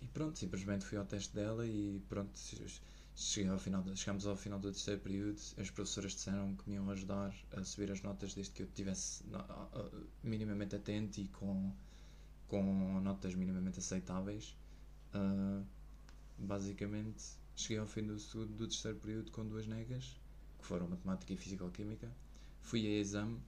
e 0.02 0.08
pronto, 0.14 0.38
simplesmente 0.38 0.86
fui 0.86 0.98
ao 0.98 1.06
teste 1.06 1.34
dela 1.34 1.66
e 1.66 2.00
pronto, 2.08 2.40
ao 3.50 3.58
final, 3.58 3.96
chegámos 3.96 4.28
ao 4.28 4.36
final 4.36 4.60
do 4.60 4.72
terceiro 4.72 5.02
período, 5.02 5.40
as 5.58 5.72
professoras 5.72 6.12
disseram 6.12 6.56
que 6.56 6.70
me 6.70 6.76
iam 6.76 6.90
ajudar 6.92 7.34
a 7.54 7.64
subir 7.64 7.90
as 7.92 8.02
notas 8.02 8.36
desde 8.36 8.52
que 8.52 8.62
eu 8.62 8.68
estivesse 8.68 9.24
minimamente 10.22 10.76
atento 10.76 11.22
e 11.22 11.28
com, 11.30 11.74
com 12.48 13.00
notas 13.02 13.36
minimamente 13.36 13.80
aceitáveis. 13.80 14.56
Uh, 15.14 15.66
basicamente, 16.38 17.24
cheguei 17.56 17.78
ao 17.78 17.86
fim 17.86 18.04
do, 18.04 18.16
do 18.46 18.68
terceiro 18.68 18.98
período 19.00 19.32
com 19.32 19.46
duas 19.46 19.66
negas, 19.68 20.20
que 20.60 20.66
foram 20.66 20.88
matemática 20.88 21.34
e 21.34 21.38
físico-química. 21.38 22.12
Fui 22.62 22.86
a 22.86 23.00
exame 23.00 23.40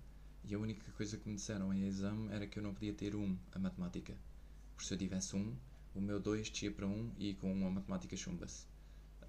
e 0.45 0.53
a 0.53 0.59
única 0.59 0.91
coisa 0.93 1.17
que 1.17 1.27
me 1.27 1.35
disseram 1.35 1.73
em 1.73 1.85
exame 1.85 2.31
era 2.31 2.47
que 2.47 2.59
eu 2.59 2.63
não 2.63 2.73
podia 2.73 2.93
ter 2.93 3.15
um 3.15 3.37
a 3.51 3.59
matemática. 3.59 4.15
Porque 4.75 4.87
se 4.87 4.93
eu 4.93 4.97
tivesse 4.97 5.35
um, 5.35 5.55
o 5.95 6.01
meu 6.01 6.19
dois 6.19 6.49
descia 6.49 6.71
para 6.71 6.87
um 6.87 7.11
e 7.17 7.33
com 7.33 7.53
um 7.53 7.67
a 7.67 7.71
matemática 7.71 8.15
chumba-se 8.15 8.67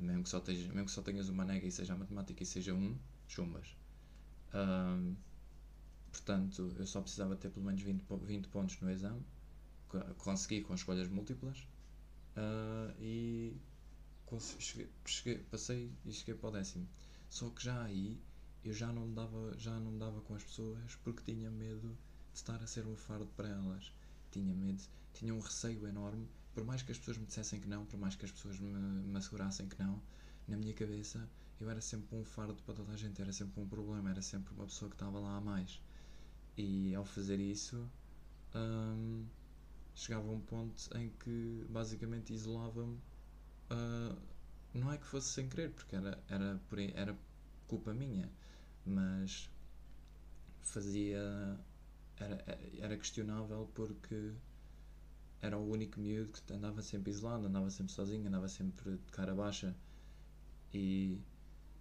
mesmo 0.00 0.22
que 0.22 0.28
só, 0.28 0.40
tenhas, 0.40 0.66
mesmo 0.66 0.84
que 0.84 0.90
só 0.90 1.02
tenhas 1.02 1.28
uma 1.28 1.44
nega 1.44 1.66
e 1.66 1.70
seja 1.70 1.94
a 1.94 1.96
matemática 1.96 2.42
e 2.42 2.46
seja 2.46 2.74
um, 2.74 2.96
chumbas. 3.26 3.76
Um, 4.54 5.16
portanto, 6.10 6.74
eu 6.78 6.86
só 6.86 7.00
precisava 7.00 7.36
ter 7.36 7.50
pelo 7.50 7.66
menos 7.66 7.82
20, 7.82 8.04
20 8.22 8.48
pontos 8.48 8.80
no 8.80 8.90
exame, 8.90 9.22
consegui 10.18 10.62
com 10.62 10.74
escolhas 10.74 11.08
múltiplas 11.08 11.66
uh, 12.36 12.94
e 13.00 13.56
cheguei, 14.58 14.88
cheguei, 15.04 15.38
passei 15.44 15.92
e 16.04 16.12
cheguei 16.12 16.34
para 16.34 16.48
o 16.48 16.52
décimo. 16.52 16.88
Só 17.28 17.50
que 17.50 17.64
já 17.64 17.82
aí 17.82 18.20
eu 18.64 18.72
já 18.72 18.92
não 18.92 19.06
me 19.06 19.14
dava, 19.14 19.54
já 19.58 19.78
não 19.78 19.96
dava 19.96 20.20
com 20.22 20.34
as 20.34 20.42
pessoas 20.42 20.94
porque 21.04 21.32
tinha 21.32 21.50
medo 21.50 21.96
de 22.32 22.38
estar 22.38 22.62
a 22.62 22.66
ser 22.66 22.86
um 22.86 22.96
fardo 22.96 23.26
para 23.36 23.48
elas. 23.48 23.92
Tinha 24.30 24.54
medo, 24.54 24.82
tinha 25.14 25.34
um 25.34 25.40
receio 25.40 25.86
enorme 25.86 26.28
por 26.58 26.64
mais 26.64 26.82
que 26.82 26.90
as 26.90 26.98
pessoas 26.98 27.16
me 27.18 27.24
dissessem 27.24 27.60
que 27.60 27.68
não, 27.68 27.86
por 27.86 28.00
mais 28.00 28.16
que 28.16 28.24
as 28.24 28.32
pessoas 28.32 28.58
me, 28.58 28.68
me 28.72 29.16
assegurassem 29.16 29.68
que 29.68 29.78
não, 29.78 30.02
na 30.48 30.56
minha 30.56 30.74
cabeça 30.74 31.28
eu 31.60 31.70
era 31.70 31.80
sempre 31.80 32.16
um 32.16 32.24
fardo 32.24 32.60
para 32.64 32.74
toda 32.74 32.92
a 32.92 32.96
gente, 32.96 33.22
era 33.22 33.32
sempre 33.32 33.60
um 33.60 33.68
problema, 33.68 34.10
era 34.10 34.20
sempre 34.20 34.52
uma 34.54 34.64
pessoa 34.64 34.88
que 34.88 34.96
estava 34.96 35.20
lá 35.20 35.36
a 35.36 35.40
mais. 35.40 35.80
E 36.56 36.92
ao 36.96 37.04
fazer 37.04 37.38
isso, 37.38 37.88
hum, 38.56 39.24
chegava 39.98 40.28
a 40.28 40.32
um 40.32 40.40
ponto 40.40 40.96
em 40.96 41.10
que 41.10 41.66
basicamente 41.68 42.32
isolava-me. 42.32 42.96
Uh, 43.70 44.16
não 44.72 44.92
é 44.92 44.96
que 44.96 45.04
fosse 45.04 45.28
sem 45.28 45.48
querer, 45.48 45.70
porque 45.72 45.96
era, 45.96 46.22
era, 46.28 46.60
era 46.94 47.18
culpa 47.66 47.92
minha, 47.92 48.30
mas 48.86 49.50
fazia. 50.60 51.20
Era, 52.16 52.44
era 52.78 52.96
questionável 52.96 53.70
porque 53.74 54.32
era 55.40 55.56
o 55.56 55.70
único 55.70 56.00
miúdo 56.00 56.30
que 56.30 56.52
andava 56.52 56.82
sempre 56.82 57.10
isolado, 57.10 57.46
andava 57.46 57.70
sempre 57.70 57.92
sozinho, 57.92 58.26
andava 58.28 58.48
sempre 58.48 58.92
de 58.92 59.12
cara 59.12 59.34
baixa. 59.34 59.74
E 60.72 61.20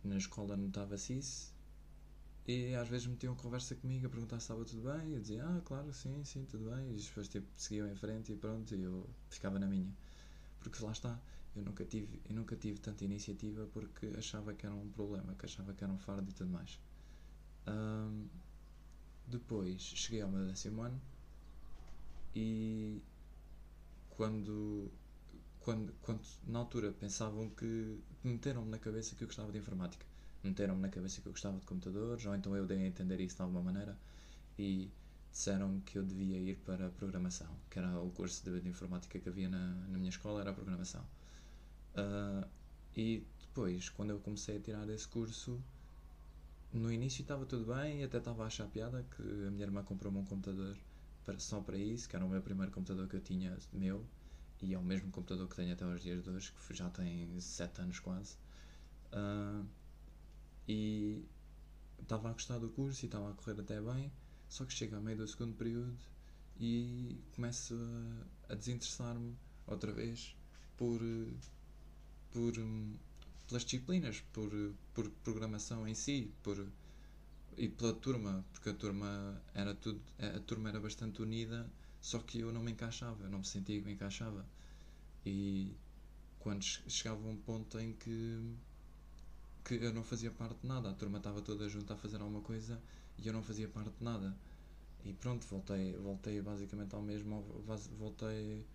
na 0.03 0.17
escola 0.17 0.57
notava-se 0.57 1.17
isso. 1.17 1.53
E 2.48 2.74
às 2.75 2.88
vezes 2.88 3.06
metiam 3.08 3.36
conversa 3.36 3.75
comigo 3.75 4.08
a 4.08 4.10
perguntar 4.10 4.39
se 4.39 4.46
estava 4.46 4.63
tudo 4.66 4.82
bem. 4.84 5.13
Eu 5.13 5.20
dizia, 5.22 5.44
ah, 5.46 5.62
claro, 5.66 5.94
sim, 5.94 6.24
sim, 6.24 6.46
tudo 6.46 6.70
bem. 6.72 6.94
E 6.94 6.96
depois 6.96 7.27
tipo, 7.27 7.48
seguiam 7.56 7.88
em 7.88 7.96
frente 7.96 8.32
e 8.32 8.36
pronto, 8.36 8.74
e 8.75 8.82
eu 8.84 9.08
ficava 9.30 9.60
na 9.60 9.68
minha. 9.68 9.94
Porque 10.60 10.84
lá 10.84 10.92
está, 10.92 11.20
eu 11.56 11.63
nunca 11.63 11.86
tive, 11.86 12.22
eu 12.30 12.36
nunca 12.36 12.56
tive 12.56 12.80
tanta 12.80 13.06
iniciativa 13.06 13.68
porque 13.74 14.08
achava 14.18 14.54
que 14.54 14.66
era 14.66 14.75
um 14.75 14.89
problema, 14.92 15.36
que 15.36 15.46
achava 15.46 15.74
que 15.74 15.84
era 15.84 15.94
um 15.94 16.00
fardo 16.00 16.30
e 16.30 16.34
tudo 16.34 16.50
mais. 16.51 16.80
Um, 17.68 18.27
depois 19.27 19.82
cheguei 19.82 20.22
ao 20.22 20.30
meu 20.30 20.46
décimo 20.48 20.82
ano 20.82 21.00
e 22.36 23.01
quando, 24.10 24.92
quando, 25.60 25.94
quando 26.01 26.22
na 26.48 26.60
altura 26.60 26.92
pensavam 26.92 27.50
que 27.50 28.00
meteram-me 28.24 28.70
na 28.70 28.80
cabeça 28.80 29.16
que 29.16 29.24
eu 29.24 29.27
gostava 29.27 29.51
de 29.51 29.58
informática, 29.60 30.06
meteram-me 30.44 30.82
na 30.82 30.89
cabeça 30.89 31.22
que 31.22 31.27
eu 31.27 31.32
gostava 31.32 31.58
de 31.58 31.65
computadores, 31.65 32.25
ou 32.25 32.36
então 32.36 32.56
eu 32.56 32.65
dei 32.65 32.79
a 32.79 32.88
entender 32.88 33.20
isso 33.20 33.36
de 33.36 33.41
alguma 33.41 33.62
maneira 33.62 33.98
e 34.58 34.89
disseram-me 35.32 35.82
que 35.82 35.98
eu 35.98 36.03
devia 36.03 36.38
ir 36.38 36.58
para 36.58 36.88
a 36.88 36.89
programação, 36.89 37.48
que 37.70 37.79
era 37.79 38.00
o 38.00 38.10
curso 38.12 38.44
de, 38.44 38.60
de 38.62 38.70
informática 38.70 39.20
que 39.20 39.29
havia 39.29 39.50
na, 39.50 39.74
na 39.89 39.98
minha 39.98 40.10
escola, 40.10 40.41
era 40.41 40.51
a 40.51 40.53
programação. 40.53 41.01
Uh, 41.96 42.48
e 42.96 43.24
depois, 43.39 43.89
quando 43.89 44.12
eu 44.12 44.20
comecei 44.20 44.58
a 44.58 44.60
tirar 44.60 44.89
esse 44.89 45.08
curso, 45.08 45.62
no 46.74 46.91
início 46.91 47.22
estava 47.22 47.46
tudo 47.46 47.74
bem 47.74 48.03
até 48.03 48.17
estava 48.17 48.44
a 48.44 48.48
achar 48.48 48.67
piada 48.67 49.06
que 49.15 49.22
a 49.22 49.51
minha 49.51 49.63
irmã 49.65 49.84
comprou-me 49.84 50.20
um 50.20 50.25
computador 50.25 50.75
para, 51.24 51.39
só 51.39 51.60
para 51.62 51.77
isso, 51.77 52.08
que 52.10 52.15
era 52.15 52.25
o 52.25 52.29
meu 52.29 52.41
primeiro 52.41 52.72
computador 52.72 53.08
que 53.08 53.15
eu 53.15 53.22
tinha 53.22 53.56
meu, 53.74 54.03
e 54.62 54.74
é 54.74 54.77
o 54.77 54.84
mesmo 54.84 55.12
computador 55.12 55.48
que 55.48 55.56
tenho 55.56 55.74
até 55.74 55.86
aos 55.86 56.01
dias 56.01 56.24
de 56.24 56.29
hoje, 56.29 56.51
que 56.51 56.74
já 56.74 56.89
tem 56.89 57.39
7 57.39 57.82
anos 57.82 58.00
quase. 58.00 58.36
Uh, 59.13 59.65
e 60.67 61.24
estava 62.01 62.29
a 62.29 62.33
gostar 62.33 62.59
do 62.59 62.69
curso 62.69 63.05
e 63.05 63.07
estava 63.07 63.29
a 63.29 63.33
correr 63.33 63.59
até 63.59 63.81
bem, 63.81 64.12
só 64.50 64.65
que 64.65 64.74
chega 64.74 64.97
a 64.97 65.01
meio 65.01 65.17
do 65.17 65.27
segundo 65.27 65.55
período 65.55 65.95
e 66.59 67.19
começo 67.36 67.75
a, 68.50 68.53
a 68.53 68.55
desinteressar-me 68.55 69.36
outra 69.65 69.91
vez 69.91 70.36
por, 70.75 71.00
por, 72.31 72.53
pelas 73.47 73.63
disciplinas, 73.63 74.21
por, 74.33 74.51
por 74.93 75.09
programação 75.24 75.88
em 75.88 75.93
si, 75.93 76.31
por, 76.43 76.67
e 77.57 77.67
pela 77.67 77.93
turma, 77.93 78.45
porque 78.51 78.69
a 78.69 78.74
turma 78.74 79.41
era 79.53 79.74
tudo, 79.74 80.01
a 80.19 80.39
turma 80.39 80.69
era 80.69 80.79
bastante 80.79 81.21
unida, 81.21 81.69
só 82.00 82.19
que 82.19 82.39
eu 82.39 82.51
não 82.51 82.62
me 82.62 82.71
encaixava, 82.71 83.24
eu 83.24 83.29
não 83.29 83.39
me 83.39 83.45
sentia 83.45 83.79
que 83.79 83.86
me 83.86 83.93
encaixava. 83.93 84.45
E 85.25 85.75
quando 86.39 86.63
chegava 86.63 87.27
um 87.27 87.36
ponto 87.36 87.79
em 87.79 87.93
que 87.93 88.55
que 89.67 89.75
eu 89.75 89.93
não 89.93 90.01
fazia 90.01 90.31
parte 90.31 90.62
de 90.62 90.65
nada, 90.65 90.89
a 90.89 90.93
turma 90.93 91.17
estava 91.17 91.41
toda 91.41 91.67
junto 91.67 91.91
a 91.91 91.97
fazer 91.97 92.21
alguma 92.21 92.39
coisa 92.39 92.81
e 93.17 93.27
eu 93.27 93.33
não 93.33 93.43
fazia 93.43 93.67
parte 93.67 93.91
de 93.97 94.03
nada. 94.03 94.33
E 95.03 95.12
pronto, 95.12 95.45
voltei, 95.45 95.93
voltei 95.97 96.41
basicamente 96.41 96.95
ao 96.95 97.01
mesmo, 97.01 97.43
voltei 98.00 98.65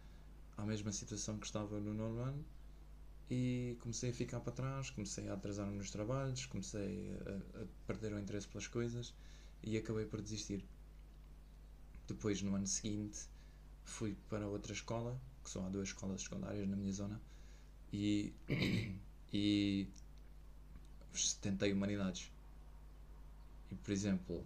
à 0.54 0.66
mesma 0.66 0.92
situação 0.92 1.38
que 1.38 1.46
estava 1.46 1.80
no 1.80 1.94
nono 1.94 2.20
ano 2.20 2.44
e 3.30 3.74
comecei 3.80 4.10
a 4.10 4.12
ficar 4.12 4.40
para 4.40 4.52
trás, 4.52 4.90
comecei 4.90 5.30
a 5.30 5.32
atrasar-me 5.32 5.78
nos 5.78 5.90
trabalhos, 5.90 6.44
comecei 6.44 7.16
a, 7.24 7.62
a, 7.62 7.66
perder 7.86 8.12
o 8.12 8.18
interesse 8.18 8.46
pelas 8.46 8.66
coisas 8.66 9.14
e 9.62 9.78
acabei 9.78 10.04
por 10.04 10.20
desistir. 10.20 10.62
Depois, 12.06 12.42
no 12.42 12.54
ano 12.54 12.66
seguinte, 12.66 13.20
fui 13.82 14.14
para 14.28 14.46
outra 14.46 14.74
escola, 14.74 15.18
que 15.42 15.48
só 15.48 15.64
há 15.64 15.70
duas 15.70 15.88
escolas 15.88 16.20
secundárias 16.20 16.68
na 16.68 16.76
minha 16.76 16.92
zona, 16.92 17.18
e, 17.90 18.34
e 19.32 19.88
tentei 21.40 21.72
humanidades. 21.72 22.30
E, 23.70 23.74
por 23.74 23.90
exemplo, 23.90 24.44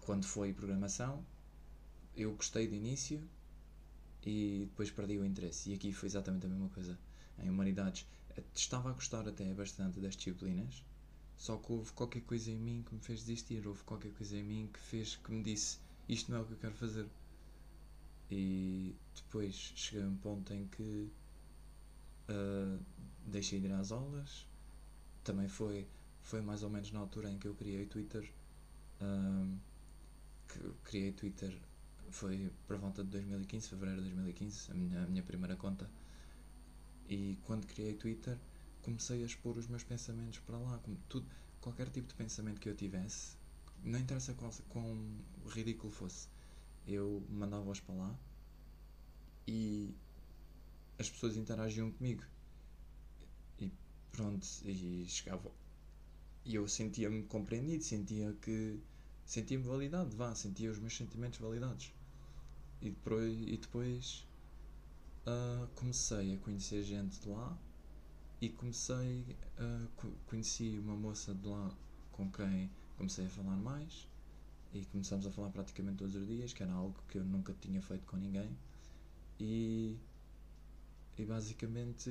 quando 0.00 0.24
foi 0.24 0.52
programação, 0.52 1.24
eu 2.16 2.32
gostei 2.34 2.66
de 2.66 2.74
início 2.74 3.22
e 4.24 4.66
depois 4.70 4.90
perdi 4.90 5.18
o 5.18 5.24
interesse. 5.24 5.70
E 5.70 5.74
aqui 5.74 5.92
foi 5.92 6.08
exatamente 6.08 6.46
a 6.46 6.48
mesma 6.48 6.68
coisa. 6.70 6.98
Em 7.38 7.48
humanidades, 7.48 8.06
estava 8.54 8.90
a 8.90 8.92
gostar 8.92 9.28
até 9.28 9.52
bastante 9.54 10.00
das 10.00 10.16
disciplinas, 10.16 10.82
só 11.36 11.56
que 11.56 11.72
houve 11.72 11.92
qualquer 11.92 12.22
coisa 12.22 12.50
em 12.50 12.56
mim 12.56 12.84
que 12.86 12.94
me 12.94 13.00
fez 13.00 13.20
desistir. 13.20 13.66
Houve 13.66 13.82
qualquer 13.84 14.12
coisa 14.12 14.36
em 14.36 14.42
mim 14.42 14.70
que 14.72 14.80
fez 14.80 15.16
que 15.16 15.30
me 15.30 15.42
disse 15.42 15.78
isto 16.08 16.32
não 16.32 16.38
é 16.38 16.40
o 16.40 16.44
que 16.46 16.52
eu 16.52 16.58
quero 16.58 16.74
fazer. 16.74 17.06
E 18.30 18.94
depois 19.14 19.54
cheguei 19.54 20.04
a 20.04 20.08
um 20.08 20.16
ponto 20.16 20.52
em 20.54 20.66
que 20.68 21.10
uh, 22.28 22.80
deixei 23.26 23.60
de 23.60 23.66
ir 23.66 23.72
às 23.72 23.92
aulas. 23.92 24.46
Também 25.28 25.46
foi, 25.46 25.86
foi 26.22 26.40
mais 26.40 26.62
ou 26.62 26.70
menos 26.70 26.90
na 26.90 27.00
altura 27.00 27.30
em 27.30 27.38
que 27.38 27.46
eu 27.46 27.54
criei 27.54 27.84
Twitter. 27.84 28.32
Uh, 28.98 29.58
que 30.48 30.58
criei 30.84 31.12
Twitter 31.12 31.54
foi 32.10 32.50
por 32.66 32.78
volta 32.78 33.04
de 33.04 33.10
2015, 33.10 33.68
fevereiro 33.68 34.02
de 34.02 34.08
2015, 34.08 34.70
a 34.70 34.74
minha, 34.74 35.02
a 35.02 35.06
minha 35.06 35.22
primeira 35.22 35.54
conta. 35.54 35.86
E 37.10 37.38
quando 37.44 37.66
criei 37.66 37.92
Twitter, 37.92 38.38
comecei 38.80 39.22
a 39.22 39.26
expor 39.26 39.58
os 39.58 39.66
meus 39.66 39.84
pensamentos 39.84 40.38
para 40.38 40.56
lá. 40.56 40.78
Como 40.78 40.96
tudo, 41.10 41.26
qualquer 41.60 41.90
tipo 41.90 42.08
de 42.08 42.14
pensamento 42.14 42.58
que 42.58 42.70
eu 42.70 42.74
tivesse, 42.74 43.36
não 43.84 43.98
interessa 44.00 44.34
quão 44.70 44.96
ridículo 45.50 45.92
fosse, 45.92 46.26
eu 46.86 47.22
mandava-os 47.28 47.80
para 47.80 47.94
lá 47.94 48.18
e 49.46 49.94
as 50.98 51.10
pessoas 51.10 51.36
interagiam 51.36 51.90
comigo. 51.92 52.24
Pronto, 54.18 54.44
e 54.64 55.06
chegava. 55.06 55.48
E 56.44 56.56
eu 56.56 56.66
sentia-me 56.66 57.22
compreendido, 57.22 57.84
sentia 57.84 58.32
que. 58.42 58.80
sentia-me 59.24 59.62
validado, 59.62 60.16
vá, 60.16 60.34
sentia 60.34 60.72
os 60.72 60.78
meus 60.80 60.96
sentimentos 60.96 61.38
validados. 61.38 61.92
E 62.82 62.90
depois, 62.90 63.32
e 63.46 63.56
depois 63.56 64.26
uh, 65.24 65.68
comecei 65.76 66.34
a 66.34 66.38
conhecer 66.38 66.82
gente 66.82 67.20
de 67.20 67.28
lá 67.28 67.56
e 68.40 68.48
comecei 68.48 69.36
a 69.56 69.86
conheci 70.26 70.80
uma 70.80 70.96
moça 70.96 71.32
de 71.32 71.46
lá 71.46 71.72
com 72.10 72.28
quem 72.32 72.68
comecei 72.96 73.26
a 73.26 73.30
falar 73.30 73.56
mais 73.56 74.08
e 74.74 74.84
começamos 74.86 75.28
a 75.28 75.30
falar 75.30 75.50
praticamente 75.50 75.98
todos 75.98 76.16
os 76.16 76.26
dias, 76.26 76.52
que 76.52 76.64
era 76.64 76.72
algo 76.72 76.96
que 77.08 77.18
eu 77.18 77.24
nunca 77.24 77.54
tinha 77.60 77.80
feito 77.80 78.04
com 78.04 78.16
ninguém. 78.16 78.50
E, 79.38 79.96
e 81.16 81.24
basicamente 81.24 82.10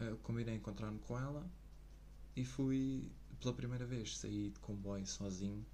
uh, 0.00 0.16
combinei 0.18 0.56
encontrar-me 0.56 0.98
com 1.00 1.18
ela 1.18 1.48
e 2.36 2.44
fui 2.44 3.10
pela 3.40 3.54
primeira 3.54 3.86
vez, 3.86 4.16
saí 4.18 4.50
de 4.50 4.58
comboio 4.60 5.06
sozinho. 5.06 5.64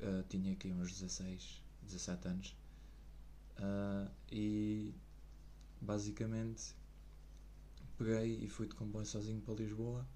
Uh, 0.00 0.22
tinha 0.28 0.52
aqui 0.52 0.72
uns 0.72 0.92
16, 0.92 1.62
17 1.82 2.28
anos. 2.28 2.56
Uh, 3.58 4.10
e 4.30 4.94
basicamente 5.80 6.74
peguei 7.96 8.44
e 8.44 8.48
fui 8.48 8.66
de 8.66 8.74
comboio 8.74 9.06
sozinho 9.06 9.40
para 9.40 9.54
Lisboa 9.54 10.06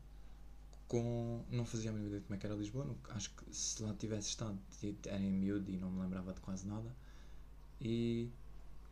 com 0.89 1.45
não 1.51 1.65
fazia 1.65 1.91
a 1.91 1.93
mínima 1.93 2.09
ideia 2.09 2.21
de 2.21 2.27
como 2.27 2.35
é 2.35 2.39
que 2.39 2.47
era 2.47 2.55
Lisboa 2.57 2.85
não, 2.85 2.97
acho 3.11 3.31
que 3.31 3.55
se 3.55 3.83
lá 3.83 3.95
tivesse 3.95 4.31
estado 4.31 4.59
era 5.07 5.23
em 5.23 5.31
miúdo 5.31 5.71
e 5.71 5.77
não 5.77 5.91
me 5.91 6.01
lembrava 6.01 6.33
de 6.33 6.41
quase 6.41 6.67
nada 6.67 6.93
e 7.81 8.31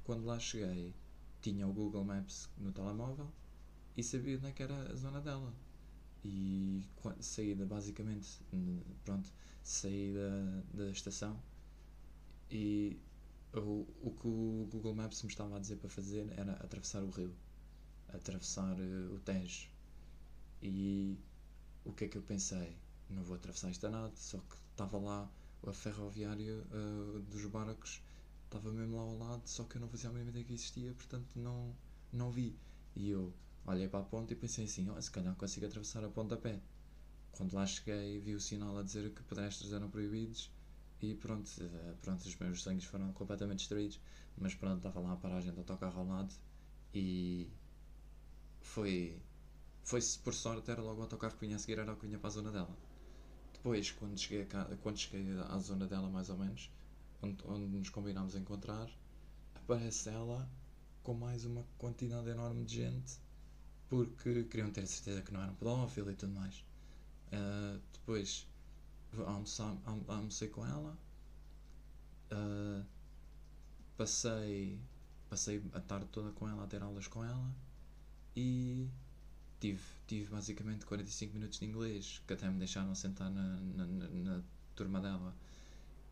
quando 0.05 0.25
lá 0.27 0.39
cheguei 0.39 0.95
tinha 1.41 1.67
o 1.67 1.73
Google 1.73 2.05
Maps 2.05 2.49
no 2.59 2.71
telemóvel 2.71 3.33
e 3.97 4.03
sabia 4.03 4.37
onde 4.37 4.47
é 4.47 4.53
que 4.53 4.63
era 4.63 4.93
a 4.93 4.95
zona 4.95 5.21
dela 5.21 5.53
e 6.25 6.83
saí 7.21 7.55
basicamente 7.55 8.41
pronto 9.05 9.31
saí 9.63 10.15
da, 10.15 10.85
da 10.85 10.91
estação 10.91 11.41
e 12.51 12.99
o, 13.55 13.87
o 14.03 14.11
que 14.11 14.27
o 14.27 14.69
Google 14.71 14.95
Maps 14.95 15.23
me 15.23 15.29
estava 15.29 15.57
a 15.57 15.59
dizer 15.59 15.77
para 15.77 15.89
fazer 15.89 16.27
era 16.37 16.53
atravessar 16.55 17.03
o 17.03 17.11
rio, 17.11 17.35
atravessar 18.09 18.77
uh, 18.79 19.15
o 19.15 19.19
Tejo. 19.21 19.69
E 20.63 21.19
o 21.85 21.93
que 21.93 22.05
é 22.05 22.09
que 22.09 22.19
eu 22.19 22.23
pensei? 22.23 22.77
Não 23.09 23.23
vou 23.23 23.37
atravessar 23.37 23.71
isto 23.71 23.87
a 23.87 23.91
nada, 23.91 24.13
só 24.17 24.39
que 24.39 24.57
estava 24.71 24.99
lá 24.99 25.31
a 25.67 25.73
ferroviária 25.73 26.63
uh, 26.71 27.21
dos 27.31 27.45
barcos, 27.47 28.01
estava 28.45 28.71
mesmo 28.71 28.97
lá 28.97 29.03
ao 29.03 29.19
lado, 29.19 29.43
só 29.47 29.65
que 29.65 29.77
eu 29.77 29.81
não 29.81 29.89
fazia 29.89 30.11
a 30.11 30.13
mínima 30.13 30.31
ideia 30.31 30.45
que 30.45 30.55
existia, 30.55 30.93
portanto 30.93 31.27
não, 31.37 31.75
não 32.13 32.31
vi. 32.31 32.55
E 32.95 33.11
eu 33.11 33.33
olhei 33.67 33.89
para 33.89 34.01
a 34.01 34.03
ponta 34.03 34.33
e 34.33 34.37
pensei 34.37 34.65
assim: 34.65 34.89
oh, 34.91 35.01
se 35.01 35.11
calhar 35.11 35.35
consigo 35.35 35.67
atravessar 35.67 36.05
a 36.05 36.09
ponta 36.09 36.35
a 36.35 36.39
pé. 36.39 36.61
Quando 37.33 37.53
lá 37.55 37.67
cheguei, 37.67 38.19
vi 38.21 38.35
o 38.35 38.41
sinal 38.41 38.79
a 38.79 38.83
dizer 38.83 39.13
que 39.13 39.23
pedestres 39.23 39.73
eram 39.73 39.91
proibidos 39.91 40.51
e 41.03 41.15
pronto, 41.15 41.51
eh, 41.61 41.95
pronto, 42.01 42.27
os 42.27 42.37
meus 42.37 42.63
sonhos 42.63 42.85
foram 42.85 43.13
completamente 43.13 43.59
destruídos. 43.59 44.01
Mas 44.39 44.55
pronto, 44.55 44.79
estava 44.79 45.01
lá 45.01 45.13
a 45.13 45.17
paragem 45.17 45.53
do 45.53 45.59
autocarro 45.61 46.01
ao 46.01 46.07
lado 46.07 46.35
e 46.95 47.51
foi. 48.61 49.21
Foi 49.83 50.01
por 50.25 50.35
sorte, 50.35 50.71
era 50.71 50.83
logo 50.83 51.01
o 51.01 51.03
autocarro 51.03 51.35
que 51.35 51.47
vinha 51.47 51.57
a 51.57 51.59
seguir, 51.59 51.79
era 51.79 51.93
o 51.93 51.97
que 51.97 52.07
vinha 52.07 52.19
para 52.19 52.29
a 52.29 52.33
zona 52.33 52.51
dela. 52.51 52.77
Depois, 53.53 53.91
quando 53.93 54.19
cheguei, 54.19 54.47
a, 54.53 54.77
quando 54.77 54.99
cheguei 54.99 55.25
à 55.49 55.59
zona 55.59 55.87
dela, 55.87 56.09
mais 56.11 56.29
ou 56.29 56.37
menos, 56.37 56.71
onde, 57.23 57.37
onde 57.47 57.67
nos 57.67 57.89
combinámos 57.89 58.35
encontrar, 58.35 58.91
aparece 59.55 60.09
ela 60.09 60.51
com 61.05 61.15
mais 61.15 61.45
uma 61.45 61.65
quantidade 61.79 62.29
enorme 62.29 62.65
de 62.65 62.77
gente 62.77 63.26
porque 63.89 64.45
queriam 64.45 64.71
ter 64.71 64.87
certeza 64.87 65.23
que 65.23 65.33
não 65.33 65.43
era 65.43 65.53
um 65.53 65.55
pedófilo 65.55 66.11
e 66.11 66.15
tudo 66.15 66.33
mais. 66.33 66.65
Uh, 67.33 67.81
depois 67.93 68.47
almocei 70.09 70.49
com 70.49 70.67
ela, 70.67 70.97
uh, 72.33 72.85
passei, 73.97 74.79
passei 75.29 75.63
a 75.73 75.81
tarde 75.81 76.07
toda 76.13 76.31
com 76.33 76.49
ela 76.49 76.65
a 76.65 76.67
ter 76.67 76.83
aulas 76.83 77.07
com 77.07 77.25
ela. 77.25 77.55
E 78.35 78.89
tive, 79.61 79.83
tive 80.07 80.31
basicamente 80.31 80.85
45 80.85 81.35
minutos 81.35 81.59
de 81.59 81.67
inglês 81.67 82.23
que 82.27 82.33
até 82.33 82.49
me 82.51 82.59
deixaram 82.59 82.95
sentar 82.95 83.31
na, 83.31 83.57
na, 83.61 83.87
na 83.87 84.43
turma 84.75 85.01
dela 85.01 85.35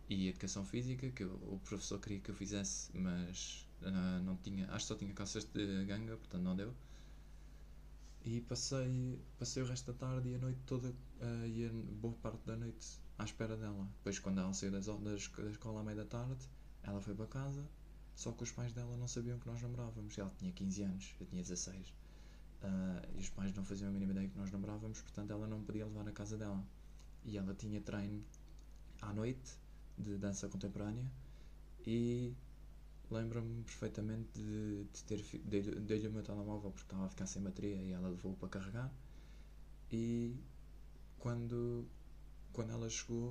e 0.09 0.29
educação 0.29 0.65
física 0.65 1.11
que 1.11 1.25
o 1.25 1.61
professor 1.65 1.99
queria 1.99 2.21
que 2.21 2.31
eu 2.31 2.35
fizesse 2.35 2.91
mas 2.97 3.67
uh, 3.83 4.23
não 4.23 4.37
tinha 4.37 4.67
acho 4.67 4.81
que 4.81 4.89
só 4.89 4.95
tinha 4.95 5.13
calças 5.13 5.45
de 5.45 5.85
ganga 5.85 6.17
portanto 6.17 6.43
não 6.43 6.57
deu 6.57 6.75
e 8.25 8.41
passei, 8.41 9.23
passei 9.39 9.63
o 9.63 9.67
resto 9.67 9.93
da 9.93 9.99
tarde 9.99 10.31
e 10.31 10.35
a 10.35 10.39
noite 10.39 10.59
toda, 10.65 10.89
uh, 10.89 11.47
e 11.47 11.67
a 11.67 11.71
boa 11.97 12.15
parte 12.15 12.45
da 12.47 12.57
noite 12.57 12.99
à 13.19 13.25
espera 13.25 13.57
dela. 13.57 13.87
Depois, 13.99 14.19
quando 14.19 14.41
ela 14.41 14.53
saiu 14.55 14.73
das, 14.73 14.87
da 14.87 15.15
escola 15.51 15.81
à 15.81 15.85
meia 15.85 15.99
da 15.99 16.07
tarde, 16.07 16.49
ela 16.83 17.01
foi 17.03 17.15
para 17.15 17.27
casa, 17.27 17.69
só 18.15 18.33
que 18.33 18.43
os 18.43 18.51
pais 18.51 18.73
dela 18.73 18.97
não 18.97 19.07
sabiam 19.07 19.39
que 19.39 19.47
nós 19.47 19.61
namorávamos. 19.61 20.17
Ela 20.17 20.33
tinha 20.39 20.51
15 20.53 20.83
anos, 20.83 21.15
eu 21.21 21.27
tinha 21.27 21.43
16. 21.43 21.89
Uh, 21.89 21.93
eh, 22.63 23.09
e 23.17 23.21
os 23.21 23.29
pais 23.29 23.53
não 23.53 23.63
faziam 23.63 23.91
a 23.91 23.93
mínima 23.93 24.13
ideia 24.13 24.29
que 24.29 24.39
nós 24.39 24.51
namorávamos, 24.51 25.03
portanto 25.03 25.31
ela 25.31 25.47
não 25.47 25.63
podia 25.63 25.85
levar 25.85 26.09
à 26.09 26.13
casa 26.13 26.39
dela. 26.39 26.65
E 27.25 27.37
ela 27.37 27.55
tinha 27.55 27.81
treino 27.83 28.25
à 29.03 29.13
noite 29.13 29.59
de 29.99 30.17
dança 30.17 30.49
contemporânea 30.49 31.05
e 31.87 32.35
lembro-me 33.15 33.63
perfeitamente 33.65 34.29
de, 34.35 34.85
de 34.85 35.05
ter 35.05 35.23
dei-lhe 35.45 36.09
o 36.09 36.13
meu 36.13 36.23
telemóvel 36.23 36.71
porque 36.71 36.87
estava 36.87 37.07
a 37.07 37.09
ficar 37.09 37.27
sem 37.27 37.43
bateria 37.43 37.77
e 37.77 37.93
ela 37.93 38.09
levou 38.09 38.35
para 38.35 38.49
carregar 38.49 38.93
e 39.91 40.35
quando 41.19 41.87
quando 42.53 42.71
ela 42.73 42.89
chegou 42.89 43.31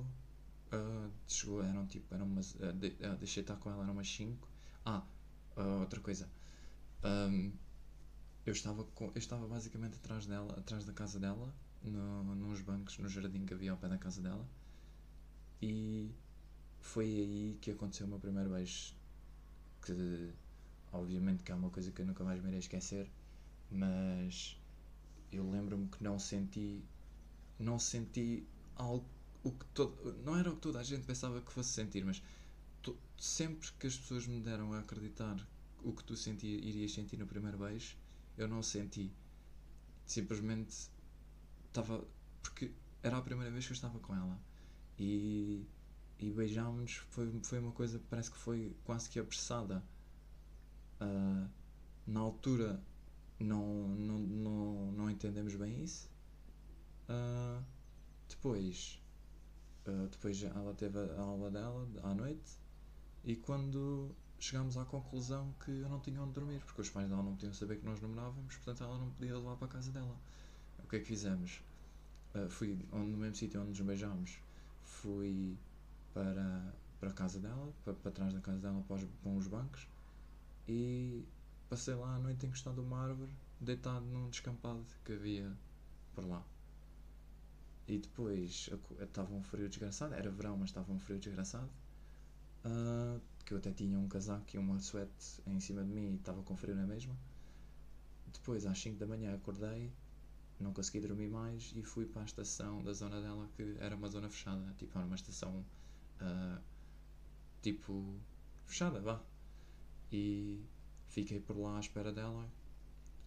uh, 0.72 1.10
chegou 1.28 1.62
eram 1.62 1.86
tipo 1.86 2.14
eram 2.14 2.26
umas 2.26 2.54
uh, 2.54 2.72
de, 2.72 2.88
uh, 2.88 3.16
deixei 3.18 3.42
estar 3.42 3.56
com 3.56 3.70
ela 3.70 3.82
eram 3.82 3.92
umas 3.92 4.08
5 4.08 4.48
ah 4.84 5.04
outra 5.80 6.00
coisa 6.00 6.28
um, 7.04 7.52
eu 8.46 8.52
estava, 8.52 8.84
com, 8.84 9.06
eu 9.06 9.18
estava 9.18 9.46
basicamente 9.46 9.96
atrás 9.96 10.26
dela, 10.26 10.52
atrás 10.58 10.84
da 10.84 10.92
casa 10.92 11.18
dela, 11.18 11.54
no, 11.82 12.34
nos 12.34 12.60
bancos, 12.60 12.98
no 12.98 13.08
jardim 13.08 13.44
que 13.46 13.54
havia 13.54 13.70
ao 13.70 13.76
pé 13.76 13.88
da 13.88 13.98
casa 13.98 14.20
dela. 14.20 14.46
E 15.62 16.10
foi 16.80 17.04
aí 17.06 17.58
que 17.60 17.70
aconteceu 17.70 18.06
o 18.06 18.10
meu 18.10 18.18
primeiro 18.18 18.50
beijo. 18.50 18.94
Que 19.84 20.32
obviamente 20.92 21.42
que 21.42 21.52
é 21.52 21.54
uma 21.54 21.70
coisa 21.70 21.90
que 21.92 22.02
eu 22.02 22.06
nunca 22.06 22.24
mais 22.24 22.40
me 22.40 22.48
irei 22.48 22.60
esquecer, 22.60 23.10
mas 23.70 24.56
eu 25.32 25.48
lembro-me 25.50 25.88
que 25.88 26.02
não 26.02 26.18
senti 26.18 26.82
não 27.58 27.78
senti 27.78 28.46
algo 28.76 29.06
o 29.44 29.52
que 29.52 29.64
todo, 29.66 30.14
não 30.24 30.36
era 30.36 30.50
o 30.50 30.54
que 30.54 30.62
toda 30.62 30.80
a 30.80 30.82
gente 30.82 31.04
pensava 31.04 31.40
que 31.40 31.52
fosse 31.52 31.70
sentir, 31.70 32.04
mas 32.04 32.22
to, 32.82 32.96
sempre 33.18 33.70
que 33.78 33.86
as 33.86 33.96
pessoas 33.96 34.26
me 34.26 34.40
deram 34.40 34.72
a 34.72 34.80
acreditar 34.80 35.36
o 35.84 35.92
que 35.92 36.02
tu 36.02 36.16
sentia, 36.16 36.48
irias 36.50 36.92
sentir 36.92 37.18
no 37.18 37.26
primeiro 37.26 37.58
beijo, 37.58 37.96
eu 38.38 38.48
não 38.48 38.62
senti. 38.62 39.12
Simplesmente 40.06 40.88
estava. 41.66 42.04
Porque 42.42 42.72
era 43.02 43.18
a 43.18 43.22
primeira 43.22 43.50
vez 43.50 43.66
que 43.66 43.72
eu 43.72 43.74
estava 43.74 43.98
com 43.98 44.14
ela. 44.14 44.40
E, 44.98 45.66
e 46.18 46.30
beijámos-nos. 46.30 46.96
Foi, 47.10 47.40
foi 47.42 47.58
uma 47.58 47.72
coisa 47.72 47.98
que 47.98 48.06
parece 48.06 48.30
que 48.30 48.38
foi 48.38 48.74
quase 48.84 49.08
que 49.08 49.18
apressada. 49.18 49.82
Uh, 51.00 51.48
na 52.06 52.20
altura 52.20 52.80
não, 53.38 53.88
não, 53.88 54.18
não, 54.18 54.92
não 54.92 55.10
entendemos 55.10 55.54
bem 55.54 55.82
isso. 55.82 56.08
Uh, 57.08 57.62
depois, 58.28 59.02
uh, 59.86 60.08
depois 60.08 60.42
ela 60.42 60.74
teve 60.74 60.98
a 60.98 61.20
aula 61.20 61.50
dela 61.50 61.86
à 62.02 62.14
noite 62.14 62.58
e 63.24 63.36
quando 63.36 64.14
chegámos 64.38 64.76
à 64.76 64.84
conclusão 64.84 65.54
que 65.64 65.70
eu 65.70 65.88
não 65.88 66.00
tinha 66.00 66.20
onde 66.20 66.32
dormir, 66.32 66.60
porque 66.64 66.80
os 66.80 66.90
pais 66.90 67.08
dela 67.08 67.22
não 67.22 67.34
podiam 67.34 67.52
saber 67.52 67.78
que 67.78 67.84
nós 67.84 68.00
namorávamos, 68.00 68.56
portanto 68.56 68.84
ela 68.84 68.98
não 68.98 69.10
podia 69.10 69.36
levar 69.36 69.56
para 69.56 69.66
a 69.66 69.70
casa 69.70 69.90
dela. 69.90 70.16
O 70.82 70.88
que 70.88 70.96
é 70.96 70.98
que 70.98 71.06
fizemos? 71.06 71.62
Uh, 72.34 72.48
fui 72.50 72.78
no 72.92 73.16
mesmo 73.16 73.36
sítio 73.36 73.60
onde 73.60 73.70
nos 73.70 73.80
beijámos, 73.80 74.38
fui 74.82 75.56
para, 76.14 76.72
para 77.00 77.10
a 77.10 77.12
casa 77.12 77.38
dela, 77.38 77.72
para, 77.84 77.92
para 77.92 78.12
trás 78.12 78.32
da 78.32 78.40
casa 78.40 78.58
dela, 78.58 78.82
para 78.86 78.96
os, 78.96 79.04
para 79.04 79.32
os 79.32 79.46
bancos, 79.46 79.86
e 80.66 81.24
passei 81.68 81.94
lá 81.94 82.14
à 82.14 82.18
noite 82.18 82.46
encostado 82.46 82.80
uma 82.80 83.02
árvore, 83.02 83.32
deitado 83.60 84.06
num 84.06 84.30
descampado 84.30 84.84
que 85.04 85.12
havia 85.12 85.52
por 86.14 86.24
lá. 86.24 86.42
E 87.86 87.98
depois 87.98 88.70
estava 88.98 89.34
um 89.34 89.42
frio 89.42 89.68
desgraçado, 89.68 90.14
era 90.14 90.30
verão, 90.30 90.56
mas 90.56 90.70
estava 90.70 90.90
um 90.90 90.98
frio 90.98 91.18
desgraçado. 91.18 91.68
Uh, 92.64 93.20
que 93.44 93.52
eu 93.52 93.58
até 93.58 93.70
tinha 93.70 93.98
um 93.98 94.08
casaco 94.08 94.46
e 94.54 94.58
uma 94.58 94.80
suéte 94.80 95.42
em 95.46 95.60
cima 95.60 95.84
de 95.84 95.90
mim 95.90 96.12
e 96.12 96.14
estava 96.14 96.42
com 96.42 96.56
frio 96.56 96.74
na 96.74 96.86
mesma. 96.86 97.14
Depois, 98.32 98.64
às 98.64 98.78
5 98.78 98.98
da 98.98 99.06
manhã, 99.06 99.34
acordei, 99.34 99.92
não 100.58 100.72
consegui 100.72 101.06
dormir 101.06 101.28
mais 101.28 101.72
e 101.76 101.82
fui 101.82 102.06
para 102.06 102.22
a 102.22 102.24
estação 102.24 102.82
da 102.82 102.92
zona 102.94 103.20
dela, 103.20 103.48
que 103.54 103.76
era 103.78 103.94
uma 103.94 104.08
zona 104.08 104.30
fechada, 104.30 104.72
tipo, 104.78 104.96
era 104.96 105.06
uma 105.06 105.16
estação 105.16 105.62
uh, 106.20 106.62
tipo 107.62 108.18
fechada, 108.66 109.00
vá. 109.00 109.22
E 110.12 110.62
fiquei 111.08 111.40
por 111.40 111.56
lá 111.56 111.76
à 111.76 111.80
espera 111.80 112.12
dela 112.12 112.48